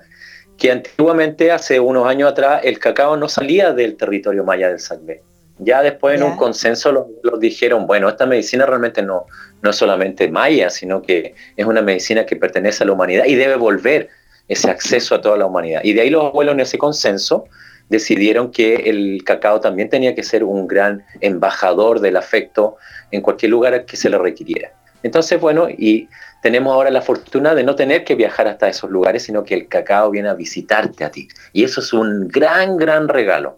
[0.63, 5.21] que antiguamente, hace unos años atrás, el cacao no salía del territorio maya del Salvé.
[5.58, 6.89] Ya después en un consenso
[7.21, 9.26] los, dijeron, bueno, esta medicina realmente no,
[9.62, 13.36] no es solamente maya, sino que es una medicina que pertenece a la humanidad y
[13.36, 14.08] debe volver
[14.47, 15.82] ese acceso a toda la humanidad.
[15.84, 17.43] Y de ahí los abuelos en ese consenso
[17.89, 22.78] decidieron que el cacao también tenía que ser un gran embajador del afecto
[23.12, 24.71] en cualquier lugar que se le requiriera.
[25.04, 26.08] Entonces, bueno, y
[26.43, 29.69] tenemos ahora la fortuna de no tener que viajar hasta esos lugares, sino que el
[29.69, 31.29] cacao viene a visitarte a ti.
[31.53, 33.58] Y eso es un gran, gran regalo.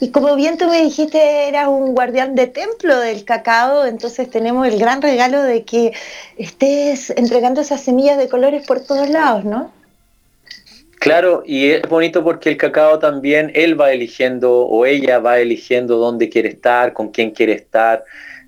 [0.00, 4.66] Y como bien tú me dijiste, eras un guardián de templo del cacao, entonces tenemos
[4.66, 5.92] el gran regalo de que
[6.36, 9.70] estés entregando esas semillas de colores por todos lados, ¿no?
[10.98, 15.98] Claro, y es bonito porque el cacao también, él va eligiendo o ella va eligiendo
[15.98, 18.04] dónde quiere estar, con quién quiere estar.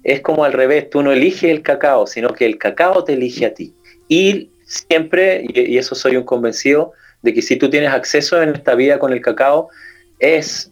[0.07, 3.45] Es como al revés, tú no eliges el cacao, sino que el cacao te elige
[3.45, 3.75] a ti.
[4.07, 6.93] Y siempre, y eso soy un convencido,
[7.23, 9.69] de que si tú tienes acceso en esta vida con el cacao,
[10.21, 10.71] es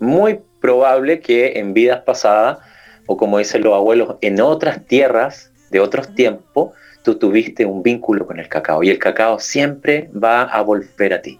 [0.00, 2.58] muy probable que en vidas pasadas,
[3.06, 6.72] o como dicen los abuelos, en otras tierras de otros tiempos,
[7.04, 11.22] tú tuviste un vínculo con el cacao y el cacao siempre va a volver a
[11.22, 11.38] ti.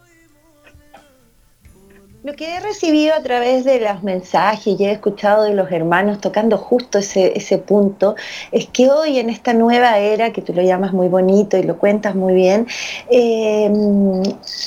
[2.27, 6.21] Lo que he recibido a través de los mensajes y he escuchado de los hermanos
[6.21, 8.17] tocando justo ese, ese punto
[8.51, 11.79] es que hoy en esta nueva era, que tú lo llamas muy bonito y lo
[11.79, 12.67] cuentas muy bien,
[13.09, 13.71] eh,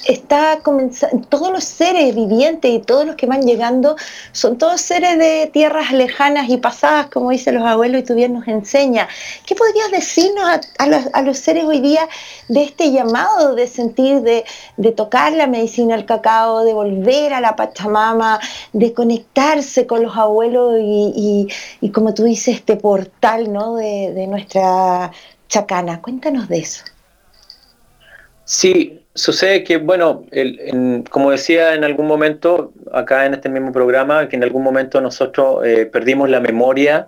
[0.08, 3.98] está comenzando, todos los seres vivientes y todos los que van llegando
[4.32, 8.36] son todos seres de tierras lejanas y pasadas, como dicen los abuelos y tú bien
[8.36, 9.10] nos enseña.
[9.46, 10.46] ¿Qué podrías decirnos
[10.78, 12.08] a, los, a los, seres hoy día
[12.48, 14.46] de este llamado de sentir, de,
[14.78, 18.40] de tocar la medicina al cacao, de volver a la Pachamama,
[18.74, 21.48] de conectarse con los abuelos y,
[21.94, 23.76] como tú dices, este portal ¿no?
[23.76, 25.12] de, nuestra
[25.48, 26.02] chacana.
[26.02, 26.84] Cuéntanos de eso.
[28.46, 30.24] Sí, sucede que, bueno,
[31.10, 35.66] como decía en algún momento, acá en este mismo programa, que en algún momento nosotros
[35.66, 37.08] eh, perdimos la memoria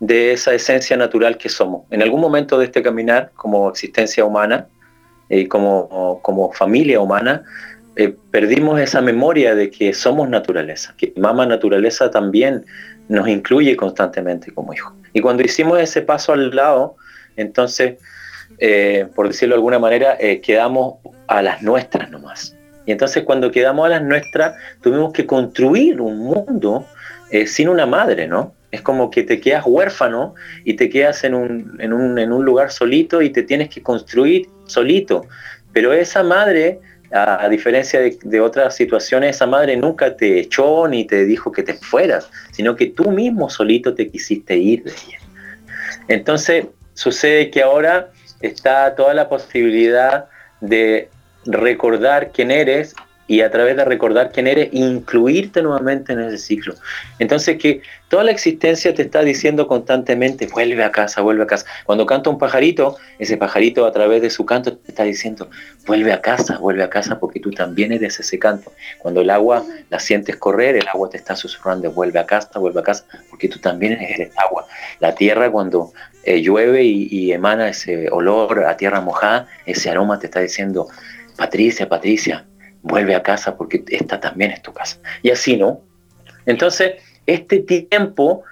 [0.00, 1.84] de esa esencia natural que somos.
[1.90, 4.66] En algún momento de este caminar, como existencia humana
[5.28, 7.44] y como, como familia humana,
[7.96, 12.64] eh, perdimos esa memoria de que somos naturaleza, que mamá naturaleza también
[13.08, 14.94] nos incluye constantemente como hijo.
[15.12, 16.96] Y cuando hicimos ese paso al lado,
[17.36, 17.98] entonces,
[18.58, 22.56] eh, por decirlo de alguna manera, eh, quedamos a las nuestras nomás.
[22.86, 26.86] Y entonces cuando quedamos a las nuestras, tuvimos que construir un mundo
[27.46, 28.54] sin una madre, ¿no?
[28.72, 32.44] Es como que te quedas huérfano y te quedas en un, en un, en un
[32.44, 35.26] lugar solito y te tienes que construir solito.
[35.72, 36.80] Pero esa madre
[37.12, 41.74] a, diferencia de, otras situaciones, esa madre nunca te echó ni te dijo que te
[41.74, 45.18] fueras, sino que tú mismo solito te quisiste ir de ella.
[46.08, 50.28] Entonces, sucede que ahora está toda la posibilidad
[50.60, 51.08] de
[51.46, 52.94] recordar quién eres
[53.30, 56.74] y a través de recordar quién eres, incluirte nuevamente en ese ciclo.
[57.20, 61.64] Entonces que toda la existencia te está diciendo constantemente, vuelve a casa, vuelve a casa.
[61.84, 65.48] Cuando canta un pajarito, ese pajarito a través de su canto te está diciendo,
[65.86, 68.72] vuelve a casa, vuelve a casa, porque tú también eres ese canto.
[68.98, 72.80] Cuando el agua la sientes correr, el agua te está susurrando, vuelve a casa, vuelve
[72.80, 74.66] a casa, porque tú también eres agua.
[74.98, 75.92] La tierra cuando
[76.24, 80.88] eh, llueve y, y emana ese olor a tierra mojada, ese aroma te está diciendo,
[81.36, 82.44] Patricia, Patricia,
[82.82, 84.98] vuelve a casa porque esta también es tu casa.
[85.22, 85.80] Y así, ¿no?
[86.46, 86.94] Entonces,
[87.26, 88.44] este tiempo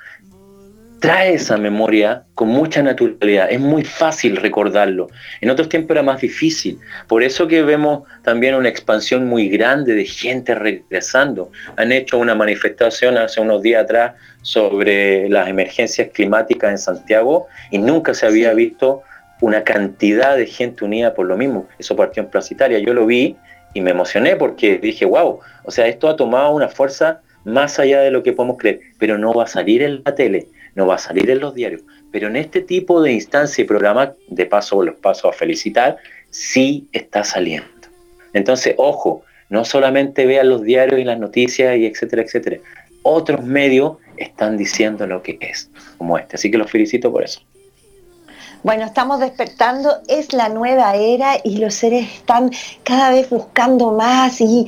[1.00, 3.50] trae esa memoria con mucha naturalidad.
[3.50, 5.08] Es muy fácil recordarlo.
[5.40, 6.78] En otros tiempos era más difícil.
[7.06, 11.50] Por eso que vemos también una expansión muy grande de gente regresando.
[11.76, 17.78] Han hecho una manifestación hace unos días atrás sobre las emergencias climáticas en Santiago y
[17.78, 19.02] nunca se había visto
[19.40, 21.68] una cantidad de gente unida por lo mismo.
[21.78, 22.80] Eso partió en Plaza Italia.
[22.80, 23.36] Yo lo vi
[23.74, 28.00] y me emocioné porque dije, wow, o sea, esto ha tomado una fuerza más allá
[28.00, 30.96] de lo que podemos creer, pero no va a salir en la tele, no va
[30.96, 34.82] a salir en los diarios, pero en este tipo de instancia y programa, de paso
[34.82, 35.96] los paso a felicitar,
[36.30, 37.68] sí está saliendo.
[38.32, 42.58] Entonces, ojo, no solamente vean los diarios y las noticias y etcétera, etcétera.
[43.02, 46.36] Otros medios están diciendo lo que es, como este.
[46.36, 47.40] Así que los felicito por eso.
[48.64, 52.50] Bueno, estamos despertando, es la nueva era y los seres están
[52.82, 54.66] cada vez buscando más y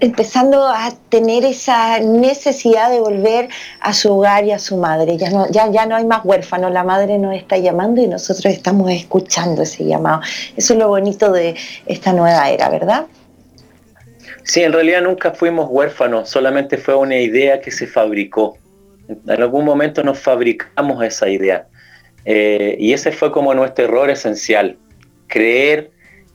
[0.00, 3.48] empezando a tener esa necesidad de volver
[3.80, 5.16] a su hogar y a su madre.
[5.18, 8.46] Ya no, ya, ya no hay más huérfanos, la madre nos está llamando y nosotros
[8.46, 10.20] estamos escuchando ese llamado.
[10.56, 11.54] Eso es lo bonito de
[11.86, 13.06] esta nueva era, ¿verdad?
[14.42, 18.58] Sí, en realidad nunca fuimos huérfanos, solamente fue una idea que se fabricó.
[19.08, 21.68] En algún momento nos fabricamos esa idea
[22.24, 24.76] Eh, y ese fue como nuestro error esencial,
[25.26, 25.90] creer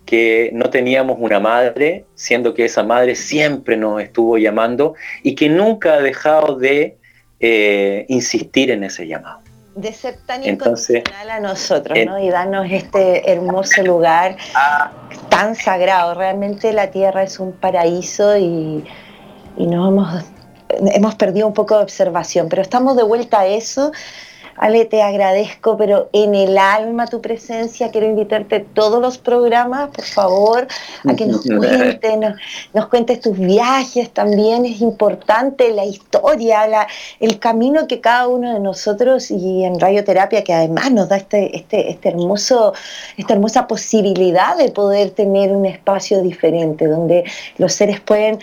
[0.05, 5.49] que no teníamos una madre, siendo que esa madre siempre nos estuvo llamando y que
[5.49, 6.97] nunca ha dejado de
[7.39, 9.41] eh, insistir en ese llamado.
[9.75, 12.17] De ser tan incondicional a nosotros, ¿no?
[12.17, 14.91] Y darnos este hermoso lugar ah.
[15.29, 16.15] tan sagrado.
[16.15, 18.83] Realmente la tierra es un paraíso y,
[19.55, 20.25] y nos hemos,
[20.69, 23.91] hemos perdido un poco de observación, pero estamos de vuelta a eso
[24.57, 27.91] Ale, te agradezco, pero en el alma tu presencia.
[27.91, 30.67] Quiero invitarte a todos los programas, por favor,
[31.07, 32.17] a que nos cuentes,
[32.73, 34.65] nos, cuentes tus viajes también.
[34.65, 36.87] Es importante la historia, la,
[37.19, 41.55] el camino que cada uno de nosotros y en radioterapia, que además nos da este,
[41.55, 42.73] este, este hermoso,
[43.15, 47.23] esta hermosa posibilidad de poder tener un espacio diferente, donde
[47.57, 48.39] los seres pueden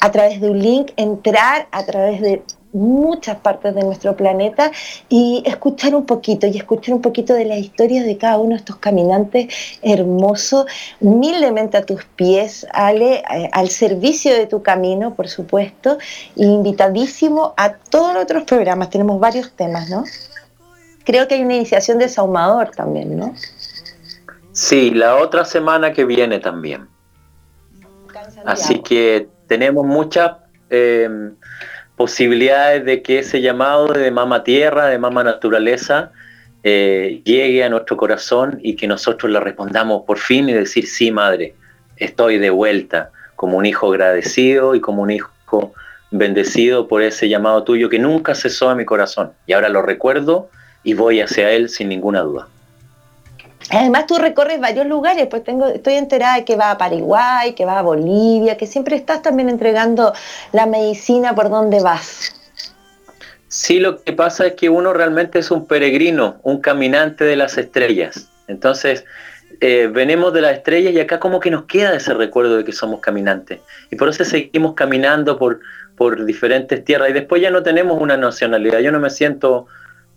[0.00, 2.42] a través de un link entrar a través de
[2.74, 4.70] muchas partes de nuestro planeta
[5.08, 8.56] y escuchar un poquito y escuchar un poquito de las historias de cada uno de
[8.56, 10.66] estos caminantes hermosos,
[11.00, 15.98] humildemente a tus pies, Ale, eh, al servicio de tu camino, por supuesto,
[16.36, 18.90] invitadísimo a todos los otros programas.
[18.90, 20.04] Tenemos varios temas, ¿no?
[21.04, 23.34] Creo que hay una iniciación de Saumador también, ¿no?
[24.52, 26.88] Sí, la otra semana que viene también.
[28.44, 30.32] Así que tenemos muchas...
[30.70, 31.08] Eh,
[31.96, 36.10] posibilidades de que ese llamado de mama tierra, de mama naturaleza,
[36.62, 41.10] eh, llegue a nuestro corazón y que nosotros le respondamos por fin y decir, sí,
[41.10, 41.54] madre,
[41.96, 45.30] estoy de vuelta como un hijo agradecido y como un hijo
[46.10, 49.32] bendecido por ese llamado tuyo que nunca cesó en mi corazón.
[49.46, 50.48] Y ahora lo recuerdo
[50.82, 52.48] y voy hacia él sin ninguna duda.
[53.70, 57.64] Además tú recorres varios lugares, pues tengo, estoy enterada de que va a Paraguay, que
[57.64, 60.12] va a Bolivia, que siempre estás también entregando
[60.52, 62.34] la medicina por donde vas.
[63.48, 67.56] Sí, lo que pasa es que uno realmente es un peregrino, un caminante de las
[67.56, 68.28] estrellas.
[68.48, 69.04] Entonces,
[69.60, 72.72] eh, venimos de las estrellas y acá como que nos queda ese recuerdo de que
[72.72, 73.60] somos caminantes.
[73.90, 75.60] Y por eso seguimos caminando por,
[75.96, 77.10] por diferentes tierras.
[77.10, 78.80] Y después ya no tenemos una nacionalidad.
[78.80, 79.68] Yo no me siento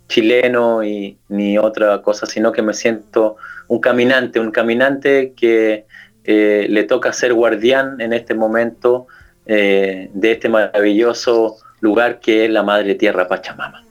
[0.08, 3.38] chileno y ni otra cosa, sino que me siento
[3.68, 5.86] un caminante, un caminante que
[6.24, 9.08] eh, le toca ser guardián en este momento
[9.46, 13.84] eh, de este maravilloso lugar que es la Madre Tierra Pachamama.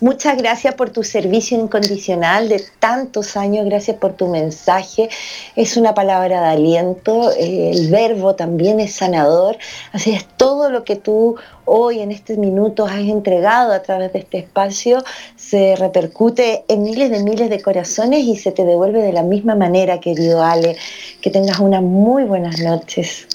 [0.00, 5.10] Muchas gracias por tu servicio incondicional de tantos años, gracias por tu mensaje.
[5.56, 9.58] Es una palabra de aliento, eh, el verbo también es sanador.
[9.92, 11.36] Así es, todo lo que tú
[11.72, 15.04] hoy en estos minutos has entregado a través de este espacio
[15.36, 19.54] se repercute en miles de miles de corazones y se te devuelve de la misma
[19.54, 20.76] manera, querido Ale.
[21.20, 23.26] Que tengas unas muy buenas noches.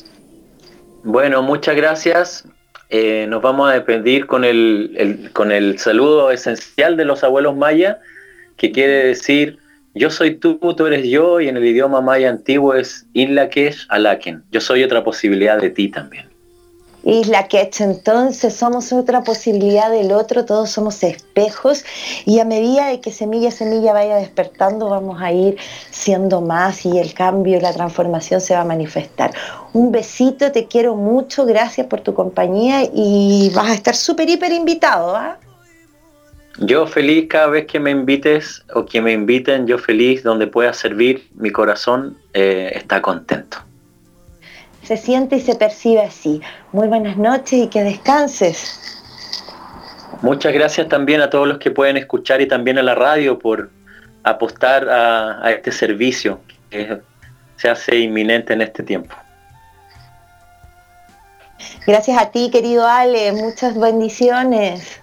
[1.03, 2.43] Bueno, muchas gracias.
[2.89, 7.99] Eh, nos vamos a despedir con el, con el saludo esencial de los abuelos maya,
[8.57, 9.59] que quiere decir,
[9.93, 14.43] yo soy tú, tú eres yo, y en el idioma maya antiguo es Inlakesh Alaken,
[14.51, 16.34] yo soy otra posibilidad de ti también.
[17.05, 21.85] Isla Ketch, entonces somos otra posibilidad del otro, todos somos espejos
[22.25, 25.55] y a medida de que semilla semilla vaya despertando vamos a ir
[25.91, 29.35] siendo más y el cambio, la transformación se va a manifestar.
[29.73, 34.51] Un besito, te quiero mucho, gracias por tu compañía y vas a estar súper, hiper
[34.51, 35.15] invitado.
[35.15, 35.37] ¿ah?
[36.57, 40.73] Yo feliz cada vez que me invites o que me inviten, yo feliz donde pueda
[40.73, 43.59] servir, mi corazón eh, está contento
[44.85, 46.41] se siente y se percibe así.
[46.71, 48.79] Muy buenas noches y que descanses.
[50.21, 53.69] Muchas gracias también a todos los que pueden escuchar y también a la radio por
[54.23, 56.99] apostar a, este servicio que
[57.57, 59.15] se hace inminente en este tiempo.
[61.85, 63.31] Gracias a ti, querido Ale.
[63.33, 64.99] Muchas bendiciones.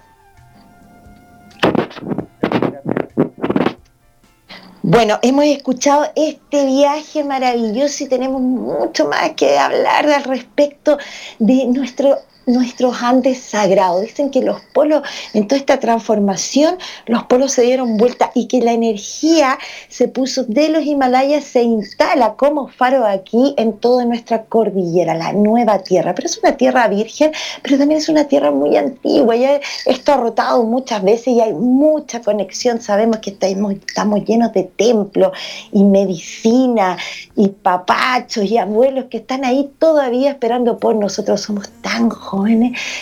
[4.85, 10.99] Bueno, hemos escuchado este viaje maravilloso y tenemos mucho más que hablar al respecto
[11.39, 14.03] de nuestro nuestros Andes sagrados.
[14.03, 15.03] Dicen que los polos,
[15.34, 16.76] en toda esta transformación,
[17.07, 21.62] los polos se dieron vuelta y que la energía se puso de los Himalayas, se
[21.62, 26.14] instala como faro aquí en toda nuestra cordillera, la nueva tierra.
[26.14, 27.32] Pero es una tierra virgen,
[27.62, 29.36] pero también es una tierra muy antigua.
[29.36, 32.80] Ya está rotado muchas veces y hay mucha conexión.
[32.80, 35.32] Sabemos que estamos, estamos llenos de templos
[35.72, 36.97] y medicina
[37.36, 41.40] y papachos y abuelos que están ahí todavía esperando por nosotros.
[41.40, 42.32] Somos tan jóvenes,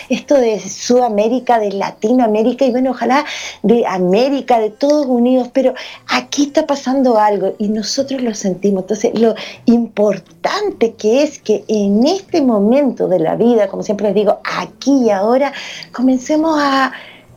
[0.09, 3.25] esto de Sudamérica, de Latinoamérica y bueno, ojalá
[3.63, 5.73] de América, de todos unidos, pero
[6.07, 8.83] aquí está pasando algo y nosotros lo sentimos.
[8.83, 14.15] Entonces, lo importante que es que en este momento de la vida, como siempre les
[14.15, 15.53] digo, aquí y ahora,
[15.91, 16.91] comencemos a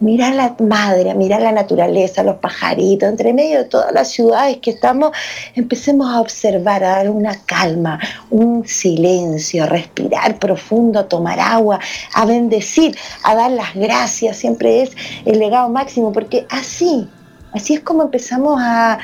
[0.05, 4.59] mirar a la madre, mirar la naturaleza, los pajaritos, entre medio de todas las ciudades
[4.59, 5.11] que estamos,
[5.55, 7.99] empecemos a observar, a dar una calma,
[8.31, 11.81] un silencio, a respirar profundo, a tomar agua,
[12.15, 14.91] a bendecir, a dar las gracias, siempre es
[15.25, 17.09] el legado máximo, porque así,
[17.53, 18.99] así es como empezamos a,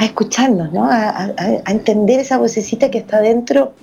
[0.00, 0.88] escucharnos, ¿no?
[0.90, 3.74] a entender esa vocecita que está dentro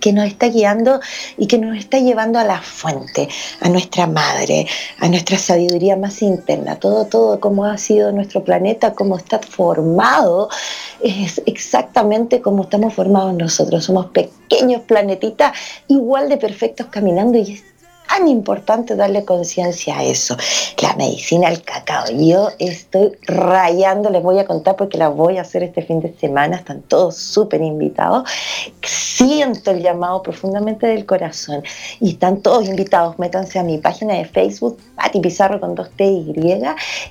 [0.00, 1.00] que nos está guiando
[1.36, 3.28] y que nos está llevando a la fuente,
[3.60, 4.66] a nuestra madre,
[4.98, 6.76] a nuestra sabiduría más interna.
[6.76, 10.48] Todo, todo, cómo ha sido nuestro planeta, cómo está formado,
[11.02, 13.84] es exactamente como estamos formados nosotros.
[13.84, 15.52] Somos pequeños planetitas
[15.88, 17.62] igual de perfectos caminando y
[18.08, 20.36] tan importante darle conciencia a eso.
[20.82, 22.04] La medicina al cacao.
[22.16, 26.14] Yo estoy rayando, les voy a contar porque la voy a hacer este fin de
[26.18, 28.28] semana, están todos súper invitados.
[28.82, 31.62] Siento el llamado profundamente del corazón
[32.00, 33.18] y están todos invitados.
[33.18, 36.32] Métanse a mi página de Facebook, Pati Pizarro con dos T y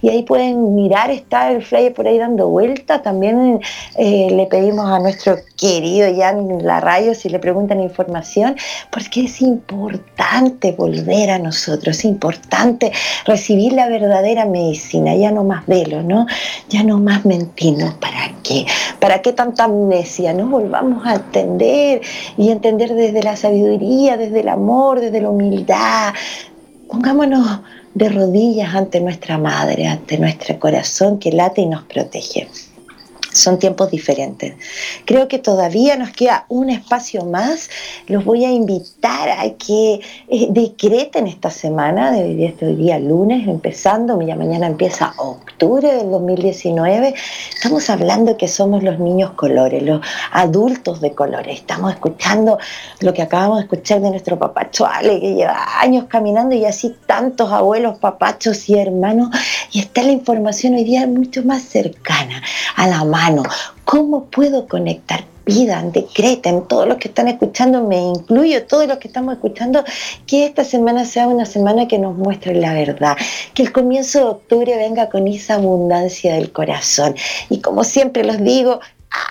[0.02, 3.02] y ahí pueden mirar, está el flyer por ahí dando vuelta.
[3.02, 3.60] También
[3.98, 8.56] eh, le pedimos a nuestro querido Jan Larrayo si le preguntan información,
[8.92, 12.92] porque es importante volver a nosotros, es importante
[13.26, 16.26] recibir la verdadera medicina, ya no más velo, ¿no?
[16.70, 18.66] Ya no más mentirnos, ¿para qué?
[19.00, 20.34] ¿Para qué tanta amnesia?
[20.34, 22.02] No volvamos a entender
[22.38, 26.14] y entender desde la sabiduría, desde el amor, desde la humildad.
[26.88, 27.60] Pongámonos
[27.94, 32.48] de rodillas ante nuestra madre, ante nuestro corazón que late y nos protege
[33.38, 34.56] son tiempos diferentes.
[35.06, 37.70] Creo que todavía nos queda un espacio más.
[38.08, 44.18] Los voy a invitar a que eh, decreten esta semana, de este día lunes, empezando,
[44.18, 47.14] mañana empieza octubre del 2019.
[47.54, 51.60] Estamos hablando que somos los niños colores, los adultos de colores.
[51.60, 52.58] Estamos escuchando
[53.00, 56.96] lo que acabamos de escuchar de nuestro papacho Ale, que lleva años caminando y así
[57.06, 59.30] tantos abuelos, papachos y hermanos.
[59.72, 62.42] Y está la información hoy día mucho más cercana
[62.76, 63.04] a la
[63.86, 65.26] ¿Cómo puedo conectar?
[65.44, 69.84] Pidan, decreten, todos los que están escuchando, me incluyo, todos los que estamos escuchando,
[70.26, 73.16] que esta semana sea una semana que nos muestre la verdad,
[73.54, 77.16] que el comienzo de octubre venga con esa abundancia del corazón.
[77.50, 78.82] Y como siempre los digo,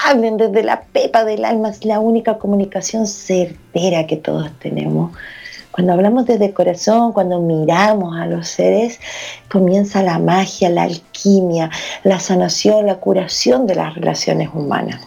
[0.07, 5.13] hablen desde la pepa del alma, es la única comunicación certera que todos tenemos.
[5.77, 8.99] Cuando hablamos desde corazón, cuando miramos a los seres,
[9.51, 11.68] comienza la magia, la alquimia,
[12.03, 15.03] la sanación, la curación de las relaciones humanas.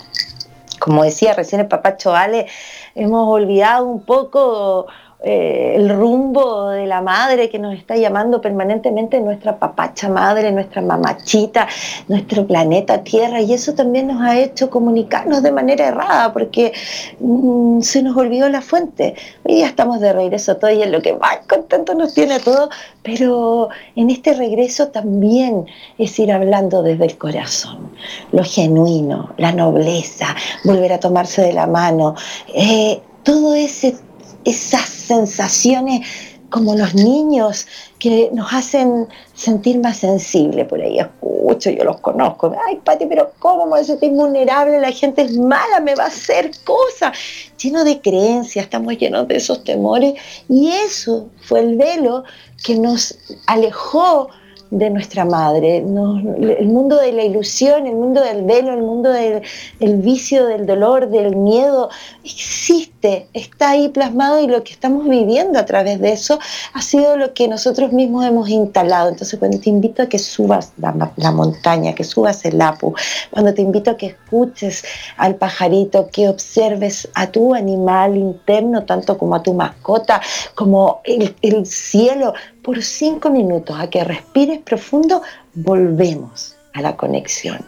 [0.79, 2.45] Como decía recién el papá Ale,
[2.93, 4.85] hemos olvidado un poco
[5.21, 10.81] eh, el rumbo de la madre que nos está llamando permanentemente nuestra papacha madre, nuestra
[10.81, 11.67] mamachita,
[12.07, 16.71] nuestro planeta Tierra, y eso también nos ha hecho comunicarnos de manera errada, porque
[17.19, 19.15] mm, se nos olvidó la fuente.
[19.43, 22.69] Hoy día estamos de regreso todo y es lo que más contento nos tiene todo,
[23.03, 23.67] pero
[23.97, 25.65] en este regreso también
[25.97, 27.91] es ir hablando desde el corazón,
[28.31, 30.27] lo genuino, la nobleza,
[30.63, 32.15] volver a tomarse de la mano,
[32.53, 33.97] eh, todo ese
[34.45, 36.07] esas sensaciones
[36.49, 37.67] como los niños
[37.99, 40.65] que nos hacen sentir más sensible.
[40.65, 42.55] Por ahí escucho, yo los conozco.
[42.67, 44.79] Ay, Pati, pero ¿cómo me voy a sentir vulnerable?
[44.79, 47.17] La gente es mala, me va a hacer cosas.
[47.61, 50.15] Lleno de creencias, estamos llenos de esos temores.
[50.47, 52.23] Y eso fue el velo
[52.63, 53.17] que nos
[53.47, 54.29] alejó
[54.71, 55.77] de nuestra madre.
[55.77, 59.41] el mundo de la ilusión, el mundo del velo, el mundo del
[59.79, 61.89] vicio, del dolor, del miedo,
[62.23, 66.39] existe, está ahí plasmado y lo que estamos viviendo a través de eso
[66.73, 69.09] ha sido lo que nosotros mismos hemos instalado.
[69.09, 72.93] Entonces cuando te invito a que subas la, la montaña, que subas el Apu,
[73.31, 74.83] cuando te invito a que escuches
[75.17, 80.21] al pajarito, que observes a tu animal interno, tanto como a tu mascota,
[80.55, 85.21] como el, el cielo, por cinco minutos, a que respires profundo,
[85.53, 87.65] volvemos a la conexión.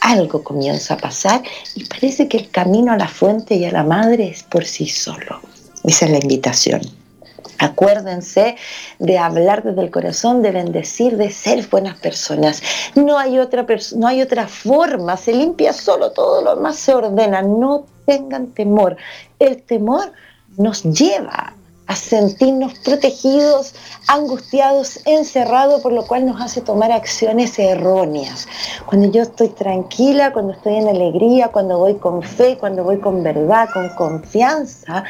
[0.00, 1.42] Algo comienza a pasar
[1.74, 4.88] y parece que el camino a la fuente y a la madre es por sí
[4.88, 5.40] solo.
[5.84, 6.80] Esa es la invitación.
[7.58, 8.56] Acuérdense
[8.98, 12.62] de hablar desde el corazón, de bendecir, de ser buenas personas.
[12.94, 17.42] No hay otra, no hay otra forma, se limpia solo, todo lo más se ordena.
[17.42, 18.96] No tengan temor.
[19.38, 20.12] El temor
[20.56, 21.54] nos lleva
[21.90, 23.74] a sentirnos protegidos,
[24.06, 28.46] angustiados, encerrados, por lo cual nos hace tomar acciones erróneas.
[28.86, 33.24] Cuando yo estoy tranquila, cuando estoy en alegría, cuando voy con fe, cuando voy con
[33.24, 35.02] verdad, con confianza,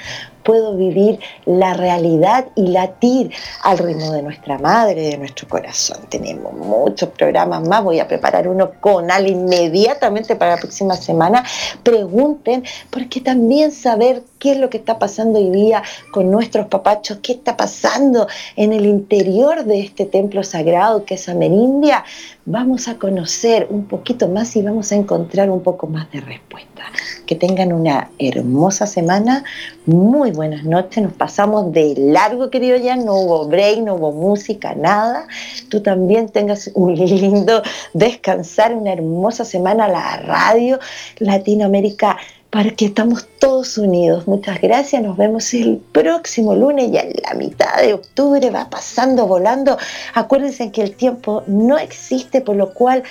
[0.42, 3.30] puedo vivir la realidad y latir
[3.62, 5.98] al ritmo de nuestra madre, de nuestro corazón.
[6.08, 11.44] Tenemos muchos programas más, voy a preparar uno con Al inmediatamente para la próxima semana.
[11.82, 17.18] Pregunten, porque también saber qué es lo que está pasando hoy día con nuestros papachos,
[17.22, 18.26] qué está pasando
[18.56, 22.04] en el interior de este templo sagrado que es Amerindia,
[22.46, 26.82] vamos a conocer un poquito más y vamos a encontrar un poco más de respuesta.
[27.26, 29.44] Que tengan una hermosa semana,
[29.86, 34.74] muy buenas noches, nos pasamos de largo, querido ya, no hubo break, no hubo música,
[34.74, 35.28] nada.
[35.68, 37.62] Tú también tengas un lindo
[37.92, 40.80] descansar, una hermosa semana, la radio
[41.18, 42.16] Latinoamérica
[42.50, 44.26] para que estamos todos unidos.
[44.26, 49.26] Muchas gracias, nos vemos el próximo lunes, ya en la mitad de octubre, va pasando,
[49.26, 49.78] volando.
[50.14, 53.04] Acuérdense que el tiempo no existe, por lo cual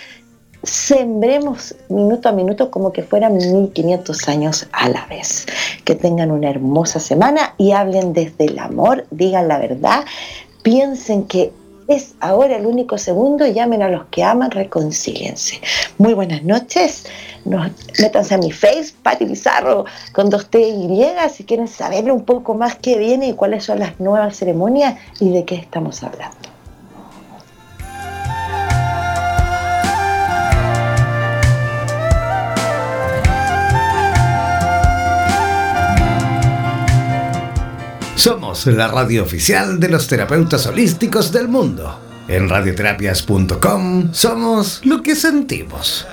[0.64, 5.46] sembremos minuto a minuto como que fueran 1500 años a la vez.
[5.86, 10.04] Que tengan una hermosa semana y hablen desde el amor, digan la verdad,
[10.64, 11.54] piensen que
[11.90, 15.60] es ahora el único segundo, llamen a los que aman, reconcíliense.
[15.98, 17.06] Muy buenas noches,
[17.46, 22.26] Nos, métanse a mi face, Pati Pizarro, con dos T y si quieren saber un
[22.26, 26.49] poco más qué viene y cuáles son las nuevas ceremonias y de qué estamos hablando.
[38.20, 42.02] Somos la radio oficial de los terapeutas holísticos del mundo.
[42.28, 46.06] En radioterapias.com somos lo que sentimos.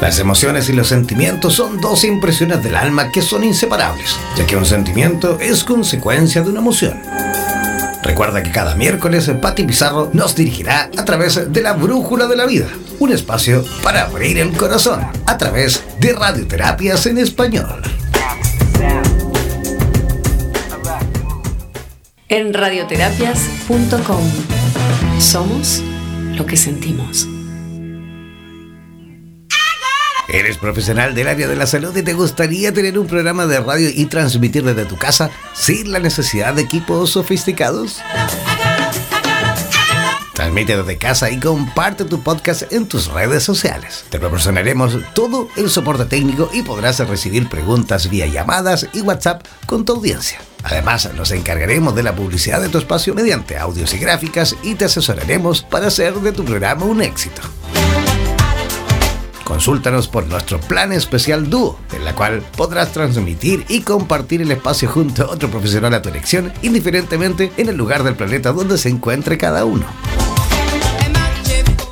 [0.00, 4.56] Las emociones y los sentimientos son dos impresiones del alma que son inseparables, ya que
[4.56, 7.02] un sentimiento es consecuencia de una emoción.
[8.06, 12.46] Recuerda que cada miércoles Pati Pizarro nos dirigirá a través de la Brújula de la
[12.46, 12.68] Vida,
[13.00, 17.82] un espacio para abrir el corazón a través de radioterapias en español.
[22.28, 24.22] En radioterapias.com
[25.18, 25.82] somos
[26.36, 27.35] lo que sentimos.
[30.28, 33.88] ¿Eres profesional del área de la salud y te gustaría tener un programa de radio
[33.94, 38.00] y transmitir desde tu casa sin la necesidad de equipos sofisticados?
[40.34, 44.04] Transmite desde casa y comparte tu podcast en tus redes sociales.
[44.10, 49.84] Te proporcionaremos todo el soporte técnico y podrás recibir preguntas vía llamadas y WhatsApp con
[49.84, 50.40] tu audiencia.
[50.64, 54.86] Además, nos encargaremos de la publicidad de tu espacio mediante audios y gráficas y te
[54.86, 57.42] asesoraremos para hacer de tu programa un éxito.
[59.46, 64.88] Consúltanos por nuestro plan especial Dúo, en la cual podrás transmitir y compartir el espacio
[64.88, 68.88] junto a otro profesional a tu elección, indiferentemente en el lugar del planeta donde se
[68.88, 69.86] encuentre cada uno.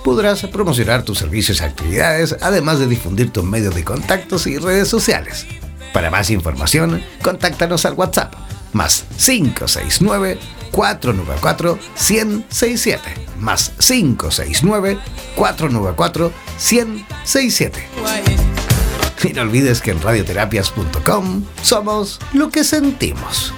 [0.02, 4.88] Podrás promocionar tus servicios y actividades, además de difundir tus medios de contactos y redes
[4.88, 5.46] sociales.
[5.92, 8.34] Para más información, contáctanos al WhatsApp
[8.72, 10.38] más 569
[10.72, 14.98] 494 167 más 569
[15.36, 17.88] 494 167.
[19.22, 23.54] Y no olvides que en radioterapias.com somos lo que sentimos.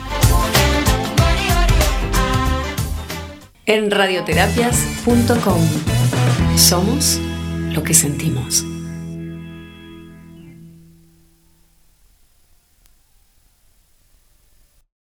[3.64, 5.61] En radioterapias.com
[6.57, 7.20] somos
[7.72, 8.64] lo que sentimos.